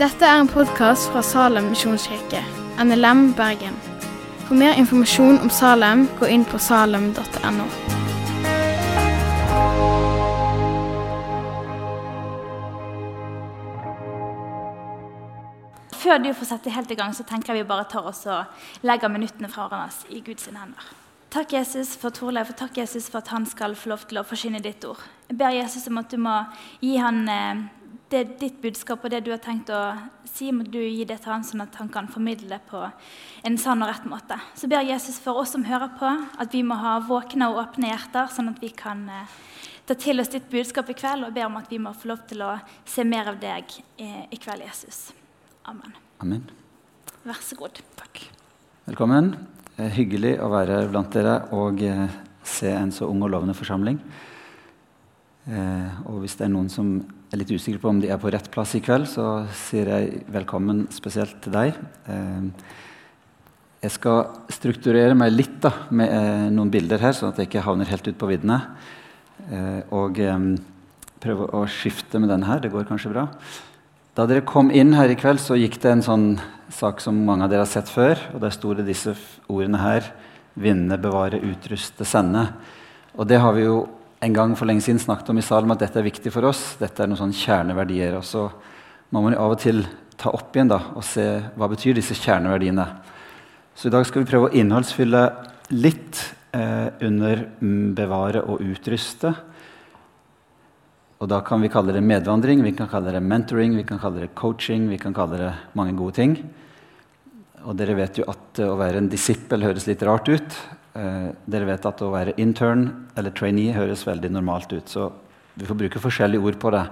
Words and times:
Dette 0.00 0.24
er 0.24 0.40
en 0.40 0.48
podkast 0.48 1.10
fra 1.12 1.20
Salem 1.22 1.66
misjonskirke, 1.74 2.40
NLM 2.80 3.34
Bergen. 3.36 3.74
For 4.46 4.56
mer 4.56 4.78
informasjon 4.80 5.38
om 5.44 5.50
Salem, 5.52 6.06
gå 6.20 6.26
inn 6.32 6.46
på 6.48 6.58
salem.no. 6.58 7.66
Før 16.00 16.18
du 16.24 16.32
får 16.32 16.48
sette 16.48 16.72
helt 16.72 16.90
i 16.90 16.96
gang, 16.96 17.12
så 17.14 17.28
tenker 17.28 17.52
jeg 17.52 17.62
vi 17.62 17.68
bare 17.68 17.84
tar 17.92 18.08
oss 18.08 18.24
og 18.26 18.88
legger 18.88 19.12
minuttene 19.12 19.52
fra 19.52 19.68
hverandre 19.68 20.16
i 20.16 20.24
Guds 20.24 20.48
hender. 20.48 20.90
Takk, 21.30 21.52
Jesus, 21.54 21.92
for 21.94 22.10
Torleif, 22.10 22.48
og 22.50 22.56
takk, 22.58 22.80
Jesus, 22.80 23.04
for 23.06 23.20
at 23.20 23.28
han 23.30 23.44
skal 23.46 23.76
få 23.78 23.92
lov 23.92 24.02
til 24.10 24.18
å 24.18 24.26
forsyne 24.26 24.58
ditt 24.64 24.82
ord. 24.82 24.98
Jeg 25.28 25.36
ber 25.38 25.52
Jesus 25.54 25.84
om 25.86 26.00
at 26.00 26.10
du 26.10 26.16
må 26.18 26.32
gi 26.82 26.96
han 26.98 27.20
eh, 27.30 27.60
det, 28.10 28.22
ditt 28.40 28.56
budskap 28.58 29.04
og 29.06 29.12
det 29.12 29.20
du 29.22 29.30
har 29.30 29.38
tenkt 29.42 29.70
å 29.70 29.78
si, 30.26 30.48
må 30.50 30.66
du 30.66 30.80
gi 30.80 31.04
det 31.06 31.20
til 31.22 31.30
han, 31.30 31.46
sånn 31.46 31.62
at 31.62 31.78
han 31.78 31.90
kan 31.94 32.10
formidle 32.10 32.50
det 32.50 32.58
på 32.66 32.80
en 33.46 33.58
sann 33.62 33.84
og 33.86 33.92
rett 33.92 34.08
måte. 34.10 34.40
Så 34.58 34.66
ber 34.72 34.82
Jesus 34.88 35.20
for 35.22 35.38
oss 35.38 35.54
som 35.54 35.68
hører 35.68 35.92
på, 36.00 36.10
at 36.10 36.56
vi 36.56 36.64
må 36.66 36.80
ha 36.82 36.96
våkne 37.06 37.52
og 37.52 37.62
åpne 37.62 37.92
hjerter, 37.92 38.26
sånn 38.34 38.50
at 38.50 38.58
vi 38.58 38.72
kan 38.74 39.06
eh, 39.06 39.38
ta 39.86 39.94
til 39.94 40.18
oss 40.18 40.32
ditt 40.34 40.50
budskap 40.50 40.90
i 40.90 40.98
kveld, 40.98 41.28
og 41.28 41.38
ber 41.38 41.46
om 41.46 41.60
at 41.62 41.70
vi 41.70 41.78
må 41.78 41.94
få 41.94 42.10
lov 42.10 42.26
til 42.26 42.42
å 42.42 42.56
se 42.82 43.06
mer 43.06 43.30
av 43.30 43.38
deg 43.38 43.70
eh, 44.02 44.26
i 44.26 44.42
kveld, 44.42 44.66
Jesus. 44.66 45.12
Amen. 45.70 45.94
Amen. 46.26 46.50
Vær 47.22 47.38
så 47.38 47.54
god. 47.62 47.78
Takk. 48.02 48.26
Velkommen. 48.90 49.59
Eh, 49.80 49.88
hyggelig 49.96 50.34
å 50.42 50.50
være 50.52 50.80
her 50.80 50.90
blant 50.92 51.14
dere 51.14 51.36
og 51.56 51.80
eh, 51.86 52.10
se 52.44 52.68
en 52.74 52.90
så 52.92 53.06
ung 53.08 53.22
og 53.24 53.30
lovende 53.32 53.56
forsamling. 53.56 53.96
Eh, 55.48 56.02
og 56.10 56.20
hvis 56.20 56.36
det 56.36 56.46
er 56.46 56.52
noen 56.52 56.68
som 56.72 56.90
er 57.30 57.40
litt 57.40 57.52
usikre 57.54 57.80
på 57.80 57.88
om 57.88 58.00
de 58.02 58.10
er 58.12 58.20
på 58.20 58.32
rett 58.34 58.50
plass 58.52 58.74
i 58.76 58.82
kveld, 58.84 59.08
så 59.08 59.46
sier 59.56 59.88
jeg 59.88 60.24
velkommen 60.34 60.84
spesielt 60.92 61.38
til 61.44 61.54
deg. 61.54 61.78
Jeg 63.80 63.92
skal 63.94 64.50
strukturere 64.50 65.14
meg 65.16 65.30
litt 65.32 65.60
da, 65.62 65.70
med 65.94 66.50
noen 66.56 66.72
bilder 66.74 67.00
her, 67.00 67.14
sånn 67.14 67.30
at 67.30 67.38
jeg 67.38 67.48
ikke 67.48 67.62
havner 67.64 67.88
helt 67.88 68.10
ut 68.10 68.18
på 68.18 68.28
viddene. 68.32 68.58
Og 69.94 70.18
prøve 71.22 71.46
å 71.54 71.62
skifte 71.70 72.18
med 72.18 72.34
denne 72.34 72.50
her. 72.50 72.64
Det 72.64 72.72
går 72.74 72.90
kanskje 72.90 73.14
bra. 73.14 73.28
Da 74.18 74.26
dere 74.26 74.42
kom 74.42 74.72
inn 74.74 74.96
her 74.98 75.12
i 75.12 75.14
kveld, 75.18 75.38
så 75.38 75.54
gikk 75.54 75.76
det 75.82 75.92
en 75.92 76.02
sånn 76.02 76.26
sak 76.74 76.98
som 77.02 77.18
mange 77.26 77.46
av 77.46 77.52
dere 77.52 77.62
har 77.62 77.70
sett 77.70 77.90
før. 77.90 78.18
og 78.34 78.40
Der 78.42 78.50
sto 78.50 78.74
det 78.74 78.88
disse 78.88 79.14
ordene 79.46 79.78
her. 79.78 80.08
Vinne, 80.58 80.98
bevare, 80.98 81.38
utruste, 81.38 82.04
sende. 82.04 82.48
Og 83.14 83.28
det 83.30 83.38
har 83.38 83.54
vi 83.54 83.68
jo 83.68 83.84
en 84.20 84.34
gang 84.34 84.56
for 84.58 84.66
lenge 84.66 84.82
siden 84.82 84.98
snakket 85.00 85.30
om 85.30 85.38
i 85.38 85.44
Salm 85.46 85.70
at 85.70 85.84
dette 85.84 86.00
er 86.00 86.08
viktig 86.08 86.32
for 86.34 86.48
oss. 86.50 86.74
Dette 86.80 87.04
er 87.04 87.10
noen 87.10 87.20
sånne 87.22 87.38
kjerneverdier. 87.38 88.18
Og 88.18 88.26
så 88.26 88.48
må 89.14 89.22
man 89.22 89.36
jo 89.36 89.44
av 89.44 89.54
og 89.54 89.62
til 89.62 89.84
ta 90.20 90.34
opp 90.34 90.56
igjen 90.56 90.74
da, 90.74 90.80
og 90.98 91.06
se 91.06 91.24
hva 91.56 91.70
betyr 91.70 91.96
disse 91.96 92.18
kjerneverdiene. 92.18 92.84
Så 93.78 93.88
i 93.88 93.94
dag 93.94 94.04
skal 94.04 94.24
vi 94.24 94.28
prøve 94.28 94.50
å 94.50 94.58
innholdsfylle 94.58 95.22
litt 95.78 96.18
eh, 96.52 96.90
under 97.06 97.46
bevare 97.96 98.42
og 98.42 98.60
utruste. 98.60 99.32
Og 101.20 101.28
da 101.28 101.42
kan 101.44 101.60
vi 101.60 101.68
kalle 101.68 101.92
det 101.92 102.00
medvandring, 102.00 102.62
vi 102.64 102.72
kan 102.72 102.88
kalle 102.88 103.12
det 103.12 103.20
mentoring, 103.20 103.74
vi 103.76 103.84
kan 103.84 103.98
kalle 104.00 104.22
det 104.22 104.34
coaching, 104.38 104.86
vi 104.88 104.96
kan 104.96 105.12
kalle 105.12 105.36
det 105.36 105.50
mange 105.76 105.92
gode 105.98 106.16
ting. 106.16 106.38
Og 107.68 107.76
dere 107.76 107.98
vet 107.98 108.22
jo 108.22 108.24
at 108.32 108.60
å 108.64 108.72
være 108.80 109.02
en 109.02 109.10
disippel 109.12 109.66
høres 109.66 109.84
litt 109.84 110.00
rart 110.08 110.30
ut. 110.32 110.56
Eh, 110.96 111.28
dere 111.44 111.68
vet 111.68 111.84
at 111.86 112.00
å 112.00 112.08
være 112.14 112.38
intern 112.40 112.88
eller 113.20 113.36
trainee 113.36 113.76
høres 113.76 114.06
veldig 114.08 114.32
normalt 114.32 114.72
ut. 114.72 114.88
Så 114.88 115.10
vi 115.60 115.68
får 115.68 115.82
bruke 115.82 116.00
forskjellige 116.00 116.40
ord 116.40 116.60
på 116.62 116.72
det. 116.72 116.86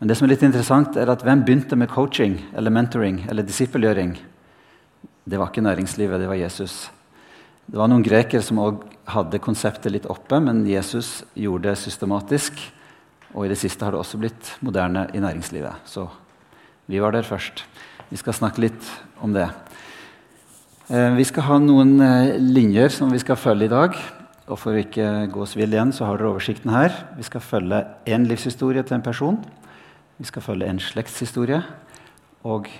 Men 0.00 0.10
det 0.10 0.18
som 0.18 0.26
er 0.26 0.34
litt 0.34 0.42
interessant 0.42 0.98
er 0.98 1.14
at 1.14 1.22
hvem 1.22 1.46
begynte 1.46 1.78
med 1.78 1.92
coaching 1.94 2.40
eller 2.50 2.74
mentoring 2.74 3.22
eller 3.30 3.46
disippelgjøring? 3.46 4.16
Det 5.22 5.38
var 5.38 5.54
ikke 5.54 5.62
næringslivet, 5.62 6.18
det 6.18 6.28
var 6.34 6.42
Jesus. 6.42 6.88
Det 7.70 7.78
var 7.78 7.94
noen 7.94 8.02
grekere 8.02 8.42
som 8.42 8.58
òg 8.58 8.82
hadde 9.14 9.38
konseptet 9.38 9.94
litt 9.94 10.10
oppe, 10.10 10.42
men 10.42 10.66
Jesus 10.66 11.20
gjorde 11.38 11.70
det 11.70 11.78
systematisk. 11.78 12.72
Og 13.34 13.46
i 13.46 13.50
det 13.50 13.58
siste 13.58 13.84
har 13.84 13.94
det 13.94 14.00
også 14.00 14.20
blitt 14.20 14.52
moderne 14.64 15.06
i 15.14 15.22
næringslivet. 15.22 15.82
Så 15.88 16.06
vi 16.86 17.00
var 17.02 17.16
der 17.16 17.26
først. 17.26 17.64
Vi 18.10 18.18
skal 18.20 18.36
snakke 18.36 18.62
litt 18.62 18.90
om 19.22 19.34
det. 19.34 19.48
Eh, 20.86 21.16
vi 21.16 21.24
skal 21.26 21.48
ha 21.48 21.58
noen 21.58 21.96
eh, 21.98 22.36
linjer 22.38 22.92
som 22.94 23.10
vi 23.10 23.18
skal 23.18 23.38
følge 23.40 23.66
i 23.66 23.72
dag. 23.72 23.96
Og 24.46 24.60
For 24.62 24.70
å 24.70 24.78
ikke 24.78 25.26
gå 25.34 25.42
oss 25.42 25.56
vill 25.58 25.74
igjen, 25.74 25.90
så 25.90 26.06
har 26.06 26.20
dere 26.20 26.30
oversikten 26.30 26.70
her. 26.70 26.94
Vi 27.18 27.26
skal 27.26 27.42
følge 27.42 27.82
én 28.06 28.28
livshistorie 28.30 28.84
til 28.86 29.00
en 29.00 29.02
person. 29.02 29.40
Vi 30.20 30.28
skal 30.28 30.44
følge 30.46 30.68
en 30.70 30.78
slektshistorie. 30.78 31.64
Og 32.46 32.70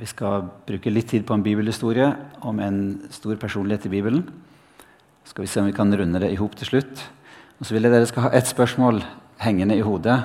vi 0.00 0.08
skal 0.08 0.46
bruke 0.64 0.92
litt 0.92 1.10
tid 1.12 1.26
på 1.28 1.36
en 1.36 1.44
bibelhistorie 1.44 2.08
om 2.40 2.60
en 2.64 2.78
stor 3.12 3.36
personlighet 3.36 3.84
i 3.84 3.92
Bibelen. 3.92 4.24
Så 5.26 5.34
skal 5.34 5.44
vi 5.44 5.50
se 5.52 5.60
om 5.60 5.68
vi 5.68 5.76
kan 5.76 5.92
runde 5.92 6.22
det 6.22 6.32
i 6.32 6.40
hop 6.40 6.56
til 6.56 6.70
slutt. 6.70 7.04
Og 7.60 7.68
så 7.68 7.76
vil 7.76 7.84
jeg 7.84 7.92
dere 7.92 8.08
skal 8.08 8.30
ha 8.30 8.32
ett 8.32 8.48
spørsmål 8.48 9.02
hengende 9.40 9.76
i 9.78 9.84
hodet. 9.84 10.18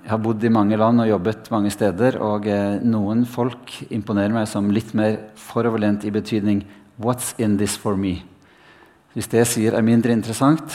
Jeg 0.00 0.10
har 0.10 0.22
bodd 0.22 0.44
i 0.44 0.52
mange 0.52 0.78
land 0.80 1.02
og 1.02 1.10
jobbet 1.10 1.50
mange 1.52 1.70
steder, 1.70 2.16
og 2.24 2.46
eh, 2.48 2.80
noen 2.82 3.26
folk 3.28 3.74
imponerer 3.92 4.32
meg 4.34 4.48
som 4.48 4.70
litt 4.72 4.94
mer 4.96 5.18
foroverlent 5.38 6.06
i 6.08 6.14
betydning 6.14 6.64
'What's 6.98 7.34
in 7.38 7.56
this 7.58 7.76
for 7.76 7.96
me?' 7.96 8.22
Hvis 9.14 9.28
det 9.28 9.38
jeg 9.38 9.46
sier, 9.46 9.74
er 9.74 9.82
mindre 9.82 10.12
interessant 10.12 10.70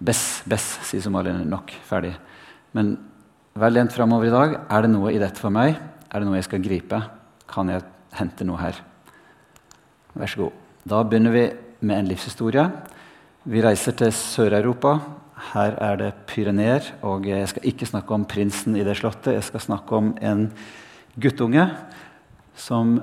Bess, 0.00 0.42
bess, 0.48 0.78
sier 0.88 1.02
somalierne. 1.04 1.44
Nok. 1.44 1.74
Ferdig. 1.84 2.14
Men 2.72 2.94
vær 3.52 3.68
lent 3.68 3.92
framover 3.92 4.30
i 4.30 4.32
dag. 4.32 4.54
Er 4.72 4.82
det 4.82 4.90
noe 4.94 5.12
i 5.12 5.18
dette 5.20 5.36
for 5.36 5.52
meg? 5.52 5.76
Er 6.08 6.20
det 6.20 6.26
noe 6.26 6.38
jeg 6.38 6.46
skal 6.48 6.62
gripe? 6.64 7.02
Kan 7.50 7.68
jeg 7.68 7.84
hente 8.16 8.46
noe 8.48 8.56
her? 8.56 8.80
Vær 10.16 10.26
så 10.32 10.46
god. 10.46 10.56
Da 10.88 11.02
begynner 11.04 11.36
vi 11.36 11.44
med 11.84 11.98
en 11.98 12.08
livshistorie. 12.08 12.64
Vi 13.44 13.60
reiser 13.60 13.92
til 13.92 14.12
Sør-Europa, 14.12 14.96
her 15.50 15.76
er 15.80 15.96
det 16.00 16.10
Pyreneer, 16.28 16.84
og 17.06 17.26
jeg 17.28 17.48
skal 17.50 17.66
ikke 17.70 17.88
snakke 17.88 18.14
om 18.14 18.26
prinsen 18.28 18.76
i 18.76 18.84
det 18.86 18.96
slottet. 18.98 19.34
Jeg 19.36 19.46
skal 19.46 19.64
snakke 19.64 19.96
om 19.96 20.12
en 20.20 20.46
guttunge 21.20 21.64
som 22.58 22.98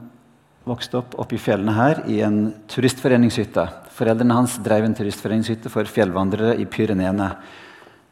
vokste 0.67 0.99
opp 0.99 1.33
i 1.33 1.39
fjellene 1.41 1.75
her 1.75 2.03
i 2.11 2.19
en 2.25 2.51
turistforeningshytte. 2.69 3.65
Foreldrene 3.97 4.35
hans 4.37 4.57
drev 4.63 4.85
en 4.85 4.95
turistforeningshytte 4.97 5.71
for 5.73 5.87
fjellvandrere 5.89 6.57
i 6.59 6.67
Pyreneene 6.69 7.31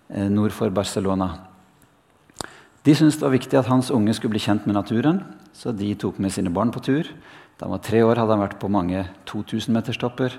eh, 0.10 0.30
nord 0.32 0.56
for 0.56 0.72
Barcelona. 0.74 1.34
De 2.86 2.94
syntes 2.94 3.18
det 3.18 3.26
var 3.26 3.34
viktig 3.34 3.60
at 3.60 3.70
hans 3.70 3.92
unge 3.94 4.14
skulle 4.14 4.36
bli 4.36 4.44
kjent 4.44 4.68
med 4.70 4.78
naturen, 4.78 5.24
så 5.58 5.74
de 5.74 5.90
tok 6.00 6.20
med 6.22 6.34
sine 6.34 6.54
barn 6.54 6.72
på 6.74 6.84
tur. 6.86 7.10
Da 7.58 7.66
han 7.66 7.74
var 7.74 7.84
tre 7.84 8.04
år, 8.06 8.20
hadde 8.20 8.36
han 8.36 8.44
vært 8.44 8.60
på 8.62 8.70
mange 8.72 9.06
2000-meterstopper. 9.30 10.36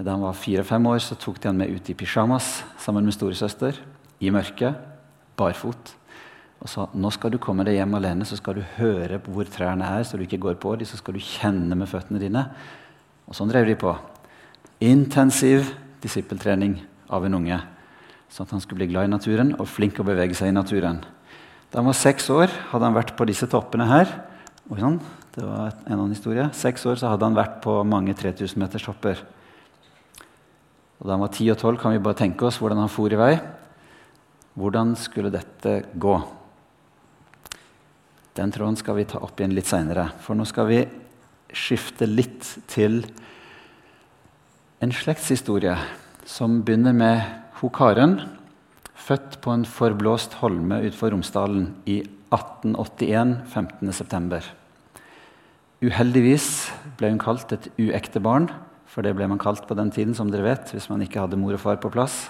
Da 0.00 0.14
han 0.14 0.22
var 0.24 0.36
fire-fem 0.36 0.86
år, 0.88 1.00
så 1.04 1.16
tok 1.18 1.40
de 1.42 1.50
han 1.50 1.58
med 1.60 1.72
ut 1.74 1.88
i 1.92 1.96
pysjamas 1.98 2.62
sammen 2.80 3.04
med 3.04 3.12
storesøster. 3.12 3.76
I 4.20 4.30
mørket, 4.32 4.78
barfot. 5.36 5.94
Og 6.60 6.68
sa 6.68 6.86
nå 6.92 7.08
skal 7.12 7.32
du 7.32 7.38
komme 7.40 7.64
deg 7.64 7.76
hjem 7.76 7.96
alene, 7.96 8.24
så 8.28 8.36
skal 8.36 8.58
du 8.58 8.64
høre 8.76 9.20
hvor 9.26 9.48
trærne 9.48 9.86
er, 9.96 10.04
så 10.04 10.16
du 10.16 10.24
ikke 10.24 10.40
går 10.40 10.56
på 10.60 10.74
dem, 10.76 10.88
så 10.88 11.00
skal 11.00 11.16
du 11.16 11.24
kjenne 11.24 11.76
med 11.76 11.88
føttene 11.88 12.20
dine. 12.20 12.46
Og 13.28 13.36
sånn 13.36 13.52
drev 13.52 13.68
de 13.68 13.76
på. 13.80 13.92
Intensiv 14.84 15.68
disippeltrening 16.00 16.78
av 17.12 17.26
en 17.26 17.36
unge. 17.36 17.58
Sånn 18.32 18.48
at 18.48 18.54
han 18.56 18.62
skulle 18.64 18.82
bli 18.82 18.92
glad 18.92 19.08
i 19.08 19.12
naturen 19.12 19.52
og 19.58 19.68
flink 19.68 20.00
å 20.00 20.06
bevege 20.06 20.36
seg 20.36 20.52
i 20.52 20.56
naturen. 20.56 21.02
Da 21.70 21.80
han 21.80 21.88
var 21.88 21.98
seks 21.98 22.28
år, 22.32 22.52
hadde 22.72 22.88
han 22.88 22.96
vært 22.96 23.12
på 23.18 23.26
disse 23.28 23.48
toppene 23.50 23.88
her. 23.88 24.12
Oi, 24.70 24.80
sånn, 24.80 24.96
det 25.36 25.44
var 25.44 25.74
en 25.84 25.98
annen 25.98 26.14
historie. 26.14 26.48
Seks 26.56 26.86
år 26.88 27.00
så 27.00 27.12
hadde 27.12 27.28
han 27.28 27.36
vært 27.36 27.60
på 27.64 27.76
mange 27.88 28.16
3000 28.16 28.60
meters 28.60 28.88
topper. 28.88 29.20
Og 31.00 31.06
Da 31.08 31.16
han 31.16 31.22
var 31.24 31.32
10 31.32 31.50
og 31.54 31.58
12, 31.58 31.78
kan 31.80 31.94
vi 31.94 32.02
bare 32.04 32.18
tenke 32.18 32.44
oss 32.44 32.58
hvordan 32.60 32.82
han 32.82 32.92
for 32.92 33.08
i 33.08 33.16
vei. 33.16 33.32
Hvordan 34.60 34.92
skulle 35.00 35.32
dette 35.32 35.80
gå? 35.96 36.16
Den 38.36 38.52
tråden 38.52 38.76
skal 38.76 38.98
vi 38.98 39.06
ta 39.08 39.18
opp 39.24 39.40
igjen 39.40 39.56
litt 39.56 39.68
seinere. 39.68 40.10
For 40.20 40.36
nå 40.36 40.44
skal 40.48 40.68
vi 40.68 40.82
skifte 41.56 42.06
litt 42.06 42.44
til 42.70 43.00
en 44.80 44.92
slektshistorie 44.92 45.74
som 46.28 46.60
begynner 46.64 46.94
med 46.96 47.24
ho 47.60 47.72
Karen, 47.72 48.20
født 48.94 49.40
på 49.42 49.52
en 49.56 49.64
forblåst 49.66 50.38
holme 50.44 50.82
utenfor 50.84 51.14
Romsdalen 51.14 51.70
i 51.88 52.02
1881, 52.30 53.40
15.9. 53.50 54.40
Uheldigvis 55.80 56.48
ble 57.00 57.14
hun 57.14 57.20
kalt 57.20 57.56
et 57.56 57.72
uekte 57.80 58.20
barn 58.22 58.50
for 58.90 59.06
det 59.06 59.14
ble 59.14 59.28
man 59.30 59.40
kalt 59.40 59.66
på 59.68 59.76
den 59.78 59.92
tiden, 59.94 60.16
som 60.18 60.30
dere 60.32 60.48
vet, 60.48 60.72
hvis 60.74 60.88
man 60.90 61.02
ikke 61.04 61.22
hadde 61.22 61.38
mor 61.38 61.54
og 61.54 61.62
far 61.62 61.78
på 61.82 61.92
plass. 61.94 62.24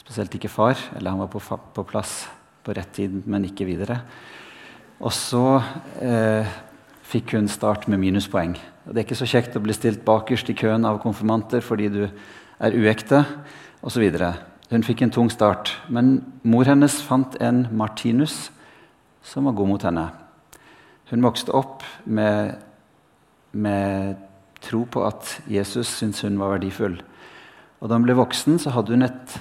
Spesielt 0.00 0.32
ikke 0.34 0.48
far, 0.48 0.78
eller 0.96 1.12
han 1.12 1.20
var 1.20 1.28
på, 1.32 1.40
på 1.42 1.84
plass 1.84 2.22
på 2.64 2.72
rett 2.76 2.94
tid, 2.96 3.18
men 3.28 3.44
ikke 3.44 3.66
videre. 3.68 3.98
Og 5.02 5.12
så 5.12 5.58
eh, 6.00 6.48
fikk 7.12 7.34
hun 7.36 7.50
start 7.50 7.88
med 7.92 8.00
minuspoeng. 8.00 8.54
Og 8.86 8.94
det 8.94 9.02
er 9.02 9.06
ikke 9.06 9.20
så 9.20 9.28
kjekt 9.28 9.58
å 9.58 9.62
bli 9.62 9.76
stilt 9.76 10.04
bakerst 10.06 10.48
i 10.48 10.56
køen 10.58 10.86
av 10.88 11.02
konfirmanter 11.02 11.62
fordi 11.62 11.90
du 11.92 12.02
er 12.06 12.78
uekte 12.78 13.24
osv. 13.84 14.06
Hun 14.72 14.86
fikk 14.86 15.04
en 15.04 15.12
tung 15.12 15.30
start, 15.30 15.74
men 15.92 16.20
mor 16.46 16.66
hennes 16.70 17.02
fant 17.04 17.36
en 17.42 17.66
Martinus 17.76 18.48
som 19.22 19.46
var 19.46 19.58
god 19.58 19.74
mot 19.74 19.86
henne. 19.86 20.08
Hun 21.12 21.26
vokste 21.26 21.52
opp 21.54 21.84
med, 22.08 22.56
med 23.52 24.22
tro 24.62 24.84
på 24.86 25.02
at 25.06 25.38
Jesus 25.50 25.90
syntes 25.98 26.22
hun 26.26 26.38
var 26.40 26.56
verdifull. 26.56 27.00
Og 27.82 27.88
Da 27.88 27.98
hun 27.98 28.06
ble 28.06 28.14
voksen, 28.14 28.60
så 28.62 28.70
hadde 28.70 28.94
hun 28.94 29.02
et 29.02 29.38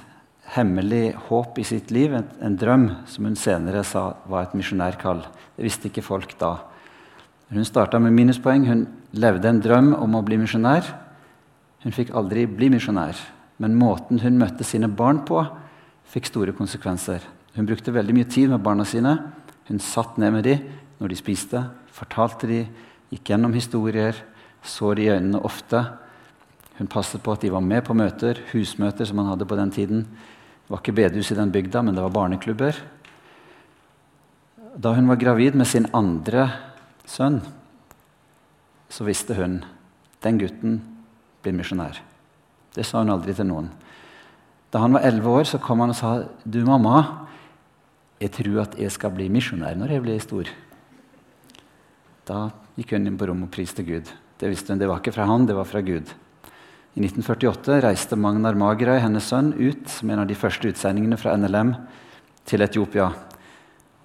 hemmelig 0.56 1.14
håp 1.30 1.60
i 1.62 1.66
sitt 1.68 1.92
liv, 1.94 2.14
en, 2.18 2.28
en 2.42 2.58
drøm, 2.58 2.88
som 3.08 3.28
hun 3.28 3.38
senere 3.40 3.84
sa 3.88 4.16
var 4.28 4.48
et 4.48 4.56
misjonærkall. 4.58 5.24
Det 5.56 5.68
visste 5.68 5.88
ikke 5.92 6.04
folk 6.04 6.34
da. 6.42 6.58
Hun 7.52 7.68
starta 7.68 8.00
med 8.00 8.16
minuspoeng. 8.16 8.66
Hun 8.68 8.86
levde 9.12 9.50
en 9.50 9.62
drøm 9.64 9.94
om 9.98 10.16
å 10.16 10.24
bli 10.26 10.40
misjonær. 10.42 10.88
Hun 11.84 11.96
fikk 11.96 12.14
aldri 12.16 12.46
bli 12.48 12.70
misjonær, 12.72 13.18
men 13.62 13.78
måten 13.80 14.22
hun 14.22 14.38
møtte 14.40 14.66
sine 14.68 14.88
barn 14.88 15.24
på, 15.28 15.42
fikk 16.12 16.30
store 16.30 16.54
konsekvenser. 16.56 17.24
Hun 17.56 17.68
brukte 17.68 17.94
veldig 17.94 18.16
mye 18.16 18.30
tid 18.30 18.52
med 18.52 18.64
barna 18.64 18.86
sine. 18.88 19.18
Hun 19.68 19.82
satt 19.84 20.20
ned 20.22 20.36
med 20.36 20.48
dem 20.48 20.68
når 21.02 21.12
de 21.12 21.18
spiste, 21.18 21.64
fortalte 21.92 22.48
dem, 22.48 22.68
gikk 23.12 23.32
gjennom 23.34 23.56
historier, 23.58 24.16
så 24.64 24.94
de 24.96 25.06
i 25.06 25.12
øynene 25.12 25.42
ofte. 25.44 25.84
Hun 26.78 26.90
passet 26.90 27.22
på 27.24 27.34
at 27.34 27.42
de 27.42 27.52
var 27.54 27.64
med 27.66 27.84
på 27.86 27.96
møter, 27.98 28.40
husmøter 28.52 29.06
som 29.06 29.20
man 29.22 29.30
hadde 29.30 29.46
på 29.46 29.58
den 29.58 29.72
tiden. 29.72 30.06
Det 30.06 30.72
var 30.72 30.82
ikke 30.82 30.98
bedehus 30.98 31.32
i 31.32 31.38
den 31.38 31.52
bygda, 31.52 31.82
men 31.82 31.96
det 31.96 32.04
var 32.04 32.14
barneklubber. 32.16 32.78
Da 34.78 34.94
hun 34.96 35.10
var 35.10 35.20
gravid 35.20 35.58
med 35.60 35.68
sin 35.68 35.90
andre 35.94 36.48
sønn, 37.06 37.42
så 38.92 39.06
visste 39.08 39.36
hun 39.36 39.62
den 40.24 40.40
gutten 40.40 40.80
blir 41.42 41.56
misjonær. 41.58 42.00
Det 42.76 42.86
sa 42.88 43.02
hun 43.02 43.12
aldri 43.12 43.36
til 43.36 43.50
noen. 43.50 43.72
Da 44.72 44.80
han 44.80 44.96
var 44.96 45.04
elleve 45.04 45.34
år, 45.42 45.44
så 45.50 45.60
kom 45.60 45.84
han 45.84 45.92
og 45.92 45.98
sa 45.98 46.12
du 46.46 46.62
mamma, 46.64 47.28
jeg 48.22 48.32
tror 48.38 48.62
at 48.64 48.78
jeg 48.80 48.94
skal 48.94 49.12
bli 49.16 49.28
misjonær 49.34 49.76
når 49.76 49.96
jeg 49.96 50.04
blir 50.06 50.22
stor. 50.24 50.52
Da 52.28 52.52
gikk 52.78 52.94
hun 52.96 53.10
inn 53.10 53.18
på 53.20 53.28
rommet 53.28 53.50
og 53.50 53.56
priste 53.56 53.84
Gud. 53.84 54.08
Det 54.42 54.50
visste 54.50 54.74
hun, 54.74 54.80
det 54.82 54.88
var 54.90 54.98
ikke 54.98 55.14
fra 55.14 55.28
han, 55.30 55.44
det 55.46 55.54
var 55.54 55.68
fra 55.70 55.84
Gud. 55.86 56.10
I 56.98 57.04
1948 57.06 57.76
reiste 57.86 58.18
Magnar 58.18 58.56
Magerøy, 58.58 58.98
hennes 59.04 59.28
sønn, 59.30 59.52
ut 59.54 59.86
som 59.94 60.10
en 60.10 60.24
av 60.24 60.26
de 60.32 60.34
første 60.34 60.72
utsendingene 60.72 61.20
fra 61.22 61.36
NLM 61.38 61.76
til 62.50 62.66
Etiopia. 62.66 63.12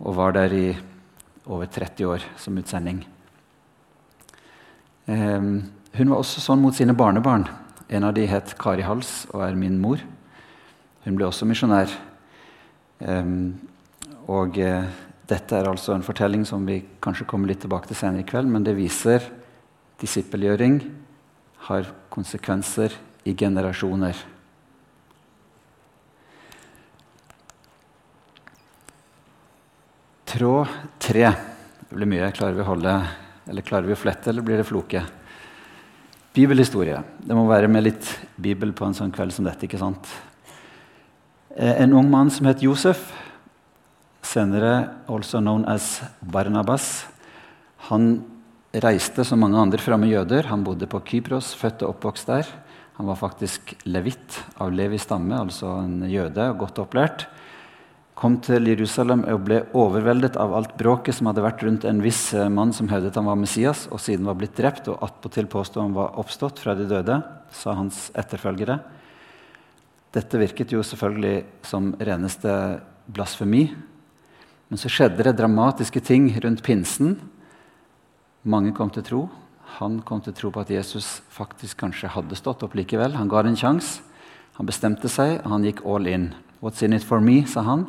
Og 0.05 0.19
var 0.19 0.35
der 0.37 0.53
i 0.53 0.67
over 1.49 1.71
30 1.73 2.11
år 2.13 2.27
som 2.37 2.59
utsending. 2.61 3.01
Eh, 5.09 5.47
hun 5.97 6.13
var 6.13 6.21
også 6.21 6.45
sånn 6.45 6.61
mot 6.61 6.77
sine 6.77 6.93
barnebarn. 6.93 7.49
En 7.89 8.05
av 8.05 8.13
de 8.13 8.27
het 8.29 8.53
Kari 8.61 8.85
Hals 8.85 9.25
og 9.33 9.41
er 9.47 9.57
min 9.57 9.81
mor. 9.81 10.05
Hun 11.07 11.17
ble 11.17 11.31
også 11.31 11.49
misjonær. 11.49 11.97
Eh, 13.01 13.33
og 14.29 14.61
eh, 14.61 14.93
dette 15.33 15.57
er 15.57 15.73
altså 15.73 15.97
en 15.97 16.05
fortelling 16.05 16.45
som 16.45 16.69
vi 16.69 16.83
kanskje 17.01 17.25
kommer 17.33 17.49
litt 17.49 17.65
tilbake 17.65 17.89
til 17.89 18.03
senere 18.05 18.21
i 18.21 18.29
kveld, 18.29 18.53
men 18.53 18.69
det 18.69 18.77
viser 18.77 19.25
disippelgjøring 20.01 20.81
har 21.69 21.89
konsekvenser 22.13 22.95
i 23.27 23.35
generasjoner. 23.35 24.17
Tråd 30.27 30.69
tre. 31.01 31.31
Det 31.87 31.95
blir 31.95 32.11
mye. 32.11 32.31
Klarer 32.35 32.59
vi 32.59 32.65
å 32.65 32.69
holde, 32.69 32.95
eller 33.49 33.65
klarer 33.67 33.89
vi 33.89 33.95
å 33.97 34.01
flette, 34.01 34.31
eller 34.31 34.45
blir 34.45 34.61
det 34.61 34.69
floke? 34.69 35.03
Bibelhistorie. 36.37 36.99
Det 37.25 37.35
må 37.35 37.47
være 37.49 37.71
med 37.73 37.87
litt 37.87 38.11
bibel 38.37 38.75
på 38.77 38.85
en 38.85 38.97
sånn 38.97 39.15
kveld 39.15 39.33
som 39.33 39.47
dette. 39.49 39.65
ikke 39.65 39.81
sant? 39.81 40.11
Eh, 41.57 41.81
en 41.83 41.95
ung 41.97 42.11
mann 42.13 42.31
som 42.31 42.45
het 42.51 42.61
Josef, 42.61 43.09
senere 44.21 44.91
also 45.09 45.41
known 45.41 45.65
as 45.65 46.03
Barnabas, 46.21 47.07
han 47.89 48.36
reiste 48.83 49.25
som 49.25 49.41
mange 49.41 49.59
andre 49.61 49.81
framme 49.81 50.09
jøder. 50.11 50.49
Han 50.51 50.65
bodde 50.67 50.89
på 50.91 51.01
Kypros, 51.07 51.55
født 51.57 51.85
og 51.85 51.95
oppvokst 51.95 52.29
der. 52.29 52.49
Han 52.97 53.09
var 53.11 53.19
faktisk 53.21 53.75
levitt 53.85 54.39
av 54.61 54.73
Levi 54.73 54.99
stamme, 55.01 55.37
altså 55.37 55.69
en 55.83 56.07
jøde 56.09 56.51
og 56.51 56.63
godt 56.65 56.81
opplært. 56.85 57.27
Kom 58.17 58.39
til 58.41 58.71
Jerusalem 58.71 59.27
og 59.29 59.43
ble 59.45 59.59
overveldet 59.77 60.39
av 60.41 60.55
alt 60.57 60.73
bråket 60.81 61.19
som 61.19 61.29
hadde 61.29 61.45
vært 61.45 61.65
rundt 61.67 61.85
en 61.85 62.01
viss 62.01 62.31
eh, 62.33 62.49
mann 62.49 62.73
som 62.73 62.89
hevdet 62.89 63.19
han 63.19 63.29
var 63.29 63.37
Messias, 63.37 63.85
og 63.93 64.01
siden 64.01 64.25
var 64.25 64.39
blitt 64.41 64.57
drept, 64.57 64.89
og 64.89 65.03
attpåtil 65.05 65.51
påsto 65.53 65.85
han 65.85 65.93
var 65.97 66.17
oppstått 66.17 66.63
fra 66.63 66.73
de 66.79 66.89
døde, 66.89 67.19
sa 67.53 67.77
hans 67.77 68.07
etterfølgere. 68.17 68.79
Dette 70.17 70.41
virket 70.41 70.73
jo 70.73 70.81
selvfølgelig 70.81 71.43
som 71.69 71.93
reneste 72.01 72.55
blasfemi. 73.13 73.67
Men 74.73 74.81
så 74.81 74.89
skjedde 74.91 75.29
det 75.29 75.37
dramatiske 75.37 76.01
ting 76.09 76.31
rundt 76.41 76.65
pinsen 76.65 77.19
mange 78.47 78.73
kom 78.77 78.91
til 78.95 79.05
tro. 79.07 79.21
Han 79.77 80.01
kom 80.07 80.23
til 80.23 80.35
tro 80.37 80.53
på 80.55 80.63
at 80.63 80.71
Jesus 80.71 81.21
faktisk 81.35 81.83
kanskje 81.83 82.13
hadde 82.15 82.39
stått 82.39 82.63
opp 82.65 82.77
likevel. 82.79 83.19
Han 83.19 83.29
ga 83.29 83.43
det 83.43 83.55
en 83.55 83.61
sjanse. 83.61 84.03
Han 84.57 84.69
bestemte 84.69 85.11
seg, 85.13 85.43
og 85.43 85.53
han 85.53 85.67
gikk 85.67 85.83
all 85.85 86.07
in. 86.09 86.31
What's 86.63 86.81
in 86.85 86.97
it 86.97 87.05
for 87.05 87.21
me, 87.21 87.43
sa 87.45 87.61
han. 87.67 87.85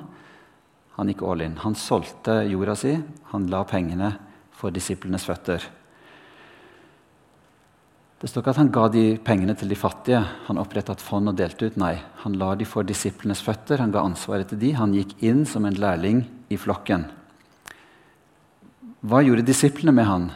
Han 0.98 1.08
gikk 1.08 1.22
all 1.24 1.46
in. 1.46 1.56
Han 1.64 1.78
solgte 1.80 2.42
jorda 2.50 2.76
si. 2.76 2.98
Han 3.32 3.48
la 3.54 3.64
pengene 3.70 4.16
for 4.58 4.74
disiplenes 4.74 5.28
føtter. 5.30 5.64
Det 8.18 8.26
står 8.32 8.42
ikke 8.42 8.54
at 8.56 8.60
han 8.64 8.72
ga 8.74 8.88
de 8.90 9.04
pengene 9.22 9.54
til 9.56 9.70
de 9.70 9.78
fattige. 9.78 10.24
Han 10.48 10.58
oppretta 10.58 10.96
et 10.98 11.06
fond 11.06 11.30
og 11.30 11.38
delte 11.38 11.70
ut. 11.70 11.78
Nei, 11.78 11.94
han 12.24 12.36
la 12.42 12.56
de 12.58 12.66
for 12.66 12.84
disiplenes 12.88 13.44
føtter. 13.46 13.80
Han 13.84 13.94
ga 13.94 14.02
ansvaret 14.02 14.50
til 14.50 14.60
de. 14.64 14.74
Han 14.74 14.96
gikk 14.98 15.14
inn 15.22 15.46
som 15.46 15.70
en 15.70 15.78
lærling 15.78 16.26
i 16.50 16.58
flokken. 16.58 17.06
Hva 19.06 19.22
gjorde 19.22 19.46
disiplene 19.46 19.94
med 19.94 20.10
han? 20.10 20.28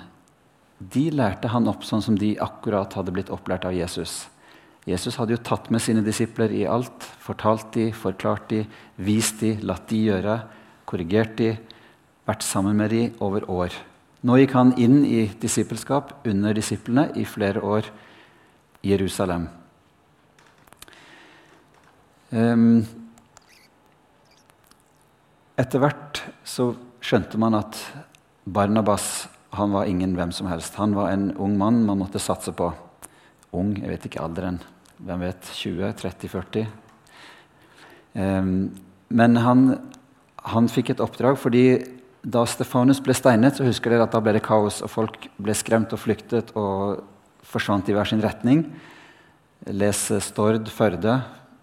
De 0.90 1.10
lærte 1.14 1.52
han 1.54 1.70
opp 1.70 1.84
sånn 1.86 2.02
som 2.02 2.18
de 2.18 2.34
akkurat 2.42 2.94
hadde 2.98 3.14
blitt 3.14 3.30
opplært 3.34 3.68
av 3.70 3.76
Jesus. 3.76 4.26
Jesus 4.90 5.20
hadde 5.20 5.36
jo 5.36 5.44
tatt 5.46 5.70
med 5.70 5.84
sine 5.84 6.02
disipler 6.02 6.54
i 6.58 6.64
alt. 6.66 7.06
Fortalt 7.22 7.70
de, 7.76 7.92
forklart 7.94 8.48
de, 8.50 8.64
vist 8.98 9.44
de, 9.44 9.54
latt 9.62 9.86
de 9.92 10.00
gjøre, 10.08 10.40
korrigert 10.90 11.36
de, 11.38 11.54
vært 12.26 12.46
sammen 12.46 12.80
med 12.80 12.90
de 12.94 13.04
over 13.22 13.46
år. 13.52 13.76
Nå 14.26 14.38
gikk 14.38 14.56
han 14.58 14.74
inn 14.82 15.02
i 15.06 15.26
disippelskap 15.42 16.26
under 16.30 16.58
disiplene 16.58 17.10
i 17.18 17.26
flere 17.30 17.62
år 17.62 17.90
i 18.82 18.94
Jerusalem. 18.94 19.48
Um, 22.32 22.82
etter 25.60 25.82
hvert 25.84 26.22
så 26.48 26.72
skjønte 27.04 27.38
man 27.42 27.58
at 27.60 27.78
Barnabas 28.46 29.28
han 29.52 29.74
var 29.76 29.86
ingen 29.86 30.16
hvem 30.16 30.32
som 30.32 30.48
helst. 30.48 30.78
Han 30.80 30.96
var 30.96 31.12
en 31.12 31.32
ung 31.36 31.58
mann 31.60 31.84
man 31.86 32.00
måtte 32.00 32.22
satse 32.24 32.54
på. 32.56 32.70
Ung, 33.52 33.74
jeg 33.76 33.90
vet 33.90 34.06
ikke 34.08 34.22
alderen. 34.24 34.62
Hvem 35.02 35.26
vet? 35.26 35.50
20, 35.58 35.92
30, 36.00 36.30
40? 36.32 36.68
Um, 38.14 38.54
men 39.12 39.40
han, 39.44 39.66
han, 40.48 40.70
fikk 40.72 40.94
et 40.94 41.04
oppdrag 41.04 41.38
fordi 41.40 41.66
da 42.22 42.46
Stefanus 42.48 43.02
ble 43.04 43.16
steinet, 43.18 43.58
så 43.58 43.66
husker 43.66 43.92
dere 43.92 44.06
at 44.06 44.14
da 44.14 44.22
ble 44.24 44.36
det 44.38 44.44
kaos, 44.46 44.80
og 44.86 44.92
folk 44.94 45.28
ble 45.42 45.56
skremt 45.58 45.92
og 45.96 46.00
flyktet 46.00 46.52
og 46.60 47.02
forsvant 47.52 47.90
i 47.90 47.96
hver 47.98 48.08
sin 48.08 48.22
retning. 48.24 48.64
Les 49.68 50.04
Stord, 50.24 50.70
Førde, 50.72 51.18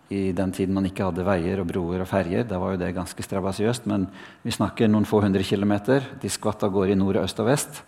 i 0.08 0.32
den 0.32 0.52
tiden 0.56 0.72
man 0.72 0.86
ikke 0.88 1.04
hadde 1.04 1.24
veier 1.26 1.60
og 1.60 1.68
broer 1.68 2.00
og 2.00 2.08
ferjer. 2.08 2.46
Da 2.48 2.56
var 2.60 2.72
jo 2.72 2.80
det 2.80 2.94
ganske 2.96 3.24
strabasiøst, 3.24 3.88
men 3.90 4.06
vi 4.44 4.54
snakker 4.54 4.88
noen 4.88 5.06
få 5.08 5.20
hundre 5.20 5.44
kilometer. 5.44 6.06
De 6.22 6.30
skvatt 6.32 6.64
av 6.64 6.72
gårde 6.72 6.94
i 6.94 6.98
nord, 6.98 7.20
øst 7.20 7.40
og 7.42 7.50
vest. 7.50 7.82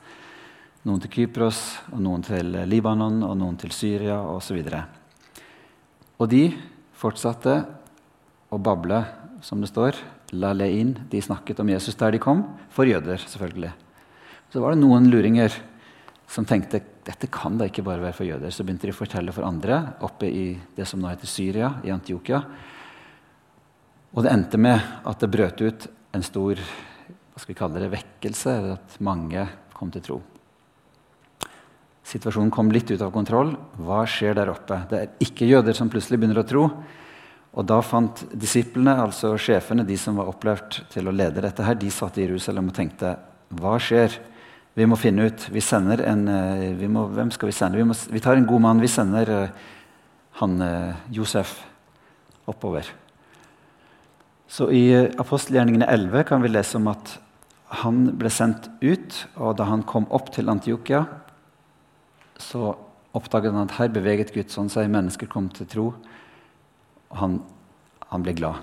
Noen 0.85 1.01
til 1.01 1.13
Kypros, 1.15 1.61
og 1.93 2.03
noen 2.05 2.25
til 2.25 2.53
Libanon, 2.69 3.23
og 3.25 3.35
noen 3.41 3.57
til 3.61 3.73
Syria 3.73 4.19
osv. 4.35 4.61
Og, 4.61 5.41
og 6.21 6.31
de 6.33 6.45
fortsatte 7.01 7.57
å 8.53 8.61
bable, 8.61 9.01
som 9.41 9.65
det 9.65 9.73
står. 9.73 9.97
La 10.37 10.53
lein. 10.53 10.93
De 11.09 11.25
snakket 11.25 11.61
om 11.65 11.73
Jesus 11.73 11.97
der 11.97 12.13
de 12.13 12.21
kom, 12.21 12.45
for 12.69 12.89
jøder, 12.89 13.21
selvfølgelig. 13.25 13.73
Så 14.53 14.61
var 14.61 14.75
det 14.75 14.83
noen 14.83 15.09
luringer 15.09 15.55
som 16.31 16.45
tenkte 16.45 16.83
dette 17.11 17.31
kan 17.33 17.59
da 17.59 17.67
ikke 17.67 17.85
bare 17.87 18.05
være 18.05 18.17
for 18.17 18.29
jøder. 18.29 18.53
Så 18.55 18.65
begynte 18.65 18.87
de 18.87 18.95
å 18.95 19.01
fortelle 19.01 19.35
for 19.35 19.47
andre 19.49 19.83
oppe 20.07 20.31
i 20.31 20.45
det 20.77 20.87
som 20.89 21.03
nå 21.03 21.11
heter 21.11 21.31
Syria, 21.31 21.75
i 21.85 21.93
Antiokia. 21.93 22.45
Og 24.15 24.25
det 24.25 24.33
endte 24.33 24.59
med 24.61 24.79
at 25.07 25.23
det 25.23 25.31
brøt 25.31 25.63
ut 25.63 25.91
en 26.15 26.25
stor 26.27 26.61
hva 26.61 27.41
skal 27.41 27.55
vi 27.55 27.59
kalle 27.59 27.81
det, 27.81 27.93
vekkelse, 27.95 28.55
at 28.75 28.97
mange 29.07 29.47
kom 29.73 29.89
til 29.95 30.03
tro. 30.05 30.17
Situasjonen 32.11 32.51
kom 32.53 32.73
litt 32.75 32.91
ut 32.91 33.01
av 33.01 33.13
kontroll. 33.15 33.55
Hva 33.81 34.03
skjer 34.09 34.35
der 34.37 34.51
oppe? 34.53 34.81
Det 34.91 34.99
er 34.99 35.25
ikke 35.25 35.49
jøder 35.49 35.77
som 35.79 35.89
plutselig 35.89 36.19
begynner 36.19 36.43
å 36.43 36.47
tro. 36.47 36.65
Og 37.51 37.67
da 37.67 37.79
fant 37.83 38.27
disiplene, 38.37 38.97
altså 39.07 39.33
sjefene, 39.41 39.87
de 39.87 39.97
som 39.99 40.19
var 40.21 40.29
opplært 40.31 40.83
til 40.93 41.09
å 41.09 41.15
lede 41.15 41.43
dette, 41.43 41.65
her, 41.65 41.79
de 41.79 41.91
satt 41.95 42.19
i 42.19 42.27
Jerusalem 42.27 42.69
og 42.71 42.77
tenkte 42.77 43.15
hva 43.57 43.79
skjer? 43.83 44.19
Vi 44.79 44.87
må 44.87 44.97
finne 44.99 45.27
ut 45.27 45.49
vi 45.51 45.63
sender 45.65 46.05
en, 46.07 46.29
eh, 46.29 46.71
vi 46.79 46.89
må, 46.89 47.09
Hvem 47.11 47.33
skal 47.35 47.51
vi 47.51 47.57
sende? 47.57 47.79
Vi, 47.81 47.85
må, 47.85 47.95
vi, 47.95 48.21
tar 48.23 48.39
en 48.39 48.47
god 48.47 48.63
mann. 48.63 48.83
Vi 48.83 48.89
sender 48.89 49.31
uh, 49.31 49.49
han 50.39 50.61
uh, 50.63 50.95
Josef 51.11 51.57
oppover. 52.47 52.87
Så 54.51 54.71
I 54.75 54.85
apostelgjerningene 55.19 55.87
11 55.87 56.25
kan 56.27 56.43
vi 56.43 56.51
lese 56.51 56.79
om 56.79 56.89
at 56.91 57.19
han 57.83 58.09
ble 58.19 58.31
sendt 58.35 58.67
ut, 58.83 59.15
og 59.39 59.55
da 59.61 59.69
han 59.69 59.85
kom 59.87 60.09
opp 60.11 60.33
til 60.35 60.51
Antiokia, 60.51 61.05
så 62.41 62.73
oppdaget 63.15 63.55
han 63.55 63.69
at 63.69 63.77
her 63.79 63.93
beveget 63.95 64.33
Guds 64.35 64.59
ånd 64.59 64.73
seg, 64.73 64.91
mennesker 64.91 65.31
kom 65.31 65.47
til 65.55 65.69
tro. 65.71 65.87
Og 67.11 67.21
han, 67.21 67.39
han 68.11 68.27
ble 68.27 68.35
glad. 68.39 68.59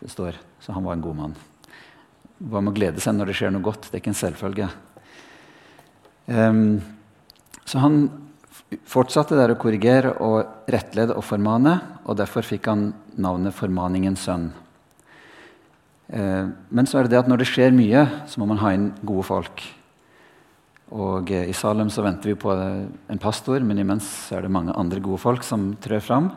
Det 0.00 0.10
står, 0.10 0.38
Så 0.60 0.74
han 0.74 0.84
var 0.86 0.98
en 0.98 1.02
god 1.02 1.16
mann. 1.18 1.38
Hva 2.38 2.62
med 2.62 2.72
å 2.72 2.78
glede 2.78 3.02
seg 3.02 3.14
når 3.14 3.30
det 3.30 3.38
skjer 3.38 3.54
noe 3.54 3.66
godt? 3.66 3.86
Det 3.86 3.98
er 3.98 4.02
ikke 4.02 4.14
en 4.14 4.18
selvfølge. 4.18 4.68
Um, 6.28 6.78
så 7.64 7.80
han 7.80 8.02
fortsatte 8.88 9.36
der 9.38 9.54
å 9.54 9.58
korrigere 9.60 10.12
og 10.24 10.68
rettlede 10.70 11.16
og 11.16 11.24
formane, 11.24 11.78
og 12.04 12.18
derfor 12.20 12.44
fikk 12.44 12.68
han 12.68 12.90
navnet 13.16 13.56
Formaningens 13.56 14.26
sønn. 14.28 14.50
Eh, 16.08 16.44
men 16.48 16.88
så 16.88 16.98
er 16.98 17.06
det 17.06 17.14
det 17.14 17.22
at 17.22 17.28
når 17.28 17.42
det 17.42 17.48
skjer 17.50 17.74
mye, 17.76 18.04
så 18.28 18.40
må 18.40 18.48
man 18.48 18.60
ha 18.62 18.72
inn 18.76 18.90
gode 19.06 19.26
folk. 19.28 19.64
Og 20.96 21.32
eh, 21.32 21.48
I 21.50 21.56
Salem 21.56 21.90
så 21.92 22.04
venter 22.04 22.32
vi 22.32 22.38
på 22.40 22.52
en 22.52 23.20
pastor, 23.20 23.64
men 23.64 23.80
imens 23.80 24.06
er 24.32 24.44
det 24.44 24.52
mange 24.52 24.76
andre 24.76 25.02
gode 25.04 25.20
folk 25.20 25.44
som 25.44 25.70
trør 25.84 26.04
fram. 26.04 26.30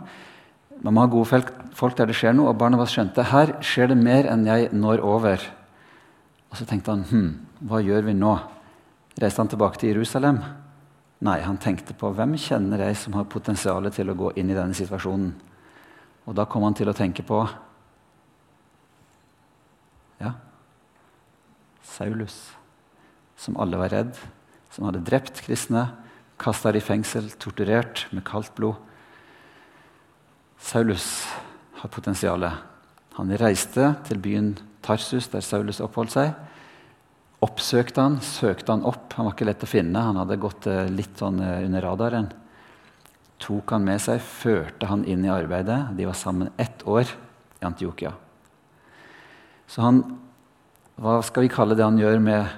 Man 0.81 0.95
må 0.95 1.03
ha 1.03 1.11
gode 1.11 1.43
folk 1.77 1.97
der 1.97 2.09
det 2.09 2.17
skjer 2.19 2.35
noe, 2.35 2.51
og 2.51 2.59
Barnabas 2.59 2.95
skjønte 2.95 3.27
her 3.31 3.55
skjer 3.63 3.91
det 3.91 3.99
mer 3.99 4.27
enn 4.31 4.47
jeg 4.49 4.71
når 4.75 5.03
over. 5.05 5.43
Og 6.51 6.59
så 6.59 6.67
tenkte 6.67 6.95
han 6.95 7.05
hm, 7.07 7.29
hva 7.69 7.83
gjør 7.85 8.09
vi 8.09 8.17
nå? 8.17 8.33
Reiste 9.19 9.41
han 9.41 9.51
tilbake 9.51 9.81
til 9.81 9.91
Jerusalem? 9.91 10.39
Nei, 11.21 11.37
han 11.43 11.59
tenkte 11.61 11.93
på 11.97 12.09
hvem 12.15 12.37
kjenner 12.39 12.85
jeg 12.87 12.97
som 12.97 13.17
har 13.17 13.27
potensial 13.29 13.89
til 13.93 14.09
å 14.09 14.17
gå 14.17 14.31
inn 14.39 14.49
i 14.49 14.57
denne 14.57 14.77
situasjonen. 14.77 15.33
Og 16.29 16.37
da 16.37 16.47
kom 16.49 16.63
han 16.65 16.77
til 16.77 16.89
å 16.89 16.95
tenke 16.95 17.25
på 17.25 17.41
ja. 20.21 20.31
Saulus, 21.91 22.37
som 23.37 23.57
alle 23.59 23.79
var 23.81 23.91
redd, 23.93 24.15
som 24.71 24.87
hadde 24.87 25.03
drept 25.05 25.43
kristne, 25.43 25.89
kasta 26.41 26.71
i 26.73 26.81
fengsel, 26.81 27.27
torturert 27.41 28.07
med 28.15 28.25
kaldt 28.25 28.53
blod. 28.57 28.79
Saulus 30.61 31.27
har 31.81 31.91
potensialet. 31.91 32.53
Han 33.17 33.33
reiste 33.37 33.91
til 34.07 34.21
byen 34.21 34.53
Tarsus, 34.81 35.27
der 35.29 35.43
Saulus 35.45 35.81
oppholdt 35.83 36.15
seg. 36.15 36.33
Oppsøkte 37.41 38.03
han, 38.03 38.19
søkte 38.21 38.75
han 38.75 38.83
opp. 38.85 39.15
Han 39.17 39.25
var 39.25 39.33
ikke 39.33 39.47
lett 39.49 39.63
å 39.65 39.69
finne. 39.69 40.03
Han 40.05 40.19
hadde 40.21 40.37
gått 40.41 40.67
eh, 40.69 40.85
litt 40.93 41.17
sånn 41.17 41.39
eh, 41.41 41.63
under 41.65 41.81
radaren. 41.81 42.27
Tok 43.41 43.73
han 43.73 43.85
med 43.87 44.01
seg, 44.03 44.21
førte 44.21 44.85
han 44.91 45.01
inn 45.09 45.25
i 45.25 45.31
arbeidet. 45.33 45.79
De 45.97 46.05
var 46.05 46.17
sammen 46.17 46.51
ett 46.61 46.85
år 46.85 47.09
i 47.09 47.65
Antiokia. 47.65 48.13
Så 49.65 49.81
han 49.81 50.03
Hva 51.01 51.15
skal 51.25 51.47
vi 51.47 51.49
kalle 51.49 51.73
det 51.73 51.81
han 51.81 51.97
gjør 51.97 52.19
med 52.21 52.51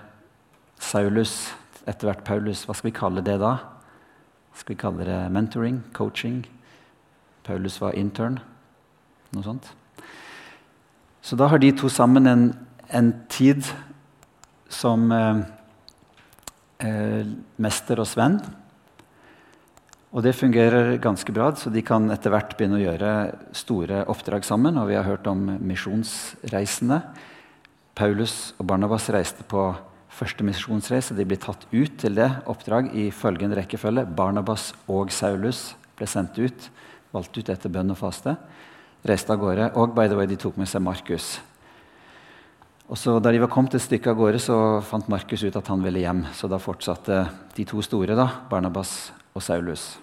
Saulus, 0.81 1.53
etter 1.87 2.09
hvert 2.09 2.25
Paulus? 2.27 2.65
Hva 2.67 2.73
skal 2.75 2.89
vi 2.89 2.97
kalle 2.97 3.23
det 3.23 3.37
da? 3.39 3.53
Skal 4.57 4.73
vi 4.73 4.81
kalle 4.81 5.05
det 5.07 5.19
mentoring? 5.31 5.77
Coaching? 5.95 6.41
Paulus 7.47 7.79
var 7.79 7.95
intern? 7.95 8.41
Noe 9.31 9.45
sånt. 9.45 9.69
Så 11.23 11.39
da 11.39 11.47
har 11.47 11.61
de 11.63 11.71
to 11.71 11.87
sammen 11.87 12.27
en, 12.27 12.45
en 12.91 13.13
tid 13.31 13.63
som 14.73 15.05
eh, 15.13 15.43
eh, 16.83 17.31
mester 17.61 18.01
og 18.01 18.09
svenn. 18.09 18.41
Og 20.13 20.21
det 20.21 20.35
fungerer 20.37 20.99
ganske 21.01 21.33
bra, 21.33 21.47
så 21.57 21.71
de 21.73 21.81
kan 21.85 22.05
etter 22.13 22.33
hvert 22.33 22.53
begynne 22.57 22.77
å 22.77 22.83
gjøre 22.83 23.13
store 23.57 24.03
oppdrag 24.13 24.45
sammen. 24.45 24.77
Og 24.77 24.91
vi 24.91 24.97
har 24.99 25.07
hørt 25.07 25.29
om 25.29 25.41
misjonsreisende. 25.57 26.99
Paulus 27.97 28.53
og 28.59 28.67
Barnabas 28.69 29.09
reiste 29.13 29.45
på 29.49 29.71
første 30.13 30.45
misjonsreise. 30.45 31.17
De 31.17 31.25
ble 31.25 31.39
tatt 31.41 31.65
ut 31.71 31.97
til 32.01 32.17
det 32.17 32.29
oppdrag 32.49 32.91
i 32.93 33.07
følgende 33.13 33.57
rekkefølge. 33.57 34.05
Barnabas 34.13 34.71
og 34.85 35.09
Saulus 35.13 35.71
ble 35.97 36.09
sendt 36.09 36.37
ut, 36.37 36.69
valgt 37.13 37.37
ut 37.37 37.49
etter 37.49 37.73
bønn 37.73 37.93
og 37.93 37.97
faste. 38.01 38.35
Reiste 39.03 39.33
av 39.33 39.41
gårde. 39.41 39.71
Og 39.81 39.97
by 39.97 40.05
the 40.09 40.19
way, 40.19 40.29
de 40.29 40.37
tok 40.37 40.61
med 40.61 40.69
seg 40.69 40.85
Markus. 40.85 41.39
Og 42.91 42.99
så 42.99 43.19
Da 43.19 43.31
de 43.31 43.39
var 43.39 43.51
kommet 43.51 43.75
et 43.75 43.81
stykke 43.81 44.11
av 44.11 44.17
gårde, 44.19 44.39
så 44.43 44.55
fant 44.83 45.07
Markus 45.07 45.43
ut 45.43 45.55
at 45.55 45.67
han 45.67 45.83
ville 45.83 46.03
hjem. 46.03 46.25
Så 46.35 46.49
da 46.51 46.59
fortsatte 46.59 47.29
de 47.55 47.65
to 47.65 47.81
store, 47.81 48.15
da, 48.15 48.27
Barnabas 48.49 49.11
og 49.33 49.41
Saulus. 49.41 49.97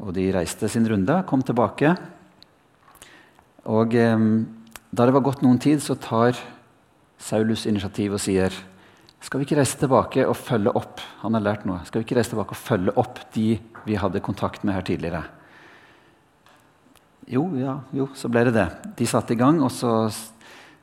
Og 0.00 0.14
de 0.16 0.30
reiste 0.32 0.68
sin 0.68 0.88
runde, 0.88 1.24
kom 1.28 1.42
tilbake. 1.44 1.94
Og 3.66 3.94
eh, 3.94 4.16
da 4.90 5.06
det 5.06 5.14
var 5.14 5.24
gått 5.26 5.44
noen 5.44 5.60
tid, 5.60 5.82
så 5.84 5.94
tar 5.94 6.38
Saulus 7.18 7.66
initiativ 7.66 8.16
og 8.16 8.22
sier 8.22 8.54
skal 9.24 9.40
vi 9.40 9.46
ikke 9.46 9.56
reise 9.58 9.78
tilbake 9.80 10.26
og 10.28 10.36
følge 10.38 10.72
opp 10.76 11.00
han 11.22 11.34
har 11.34 11.42
lært 11.42 11.64
noe, 11.66 11.80
skal 11.88 11.98
vi 11.98 12.06
ikke 12.06 12.18
reise 12.18 12.30
tilbake 12.34 12.54
og 12.54 12.60
følge 12.60 12.92
opp 13.00 13.18
de 13.34 13.56
vi 13.86 13.96
hadde 13.98 14.22
kontakt 14.22 14.62
med 14.62 14.76
her 14.76 14.84
tidligere? 14.86 15.24
Jo, 17.26 17.48
ja, 17.58 17.80
jo, 17.96 18.06
så 18.14 18.30
ble 18.30 18.44
det 18.46 18.54
det. 18.54 18.66
De 19.00 19.08
satte 19.08 19.34
i 19.34 19.40
gang, 19.40 19.58
og 19.64 19.72
så 19.74 20.06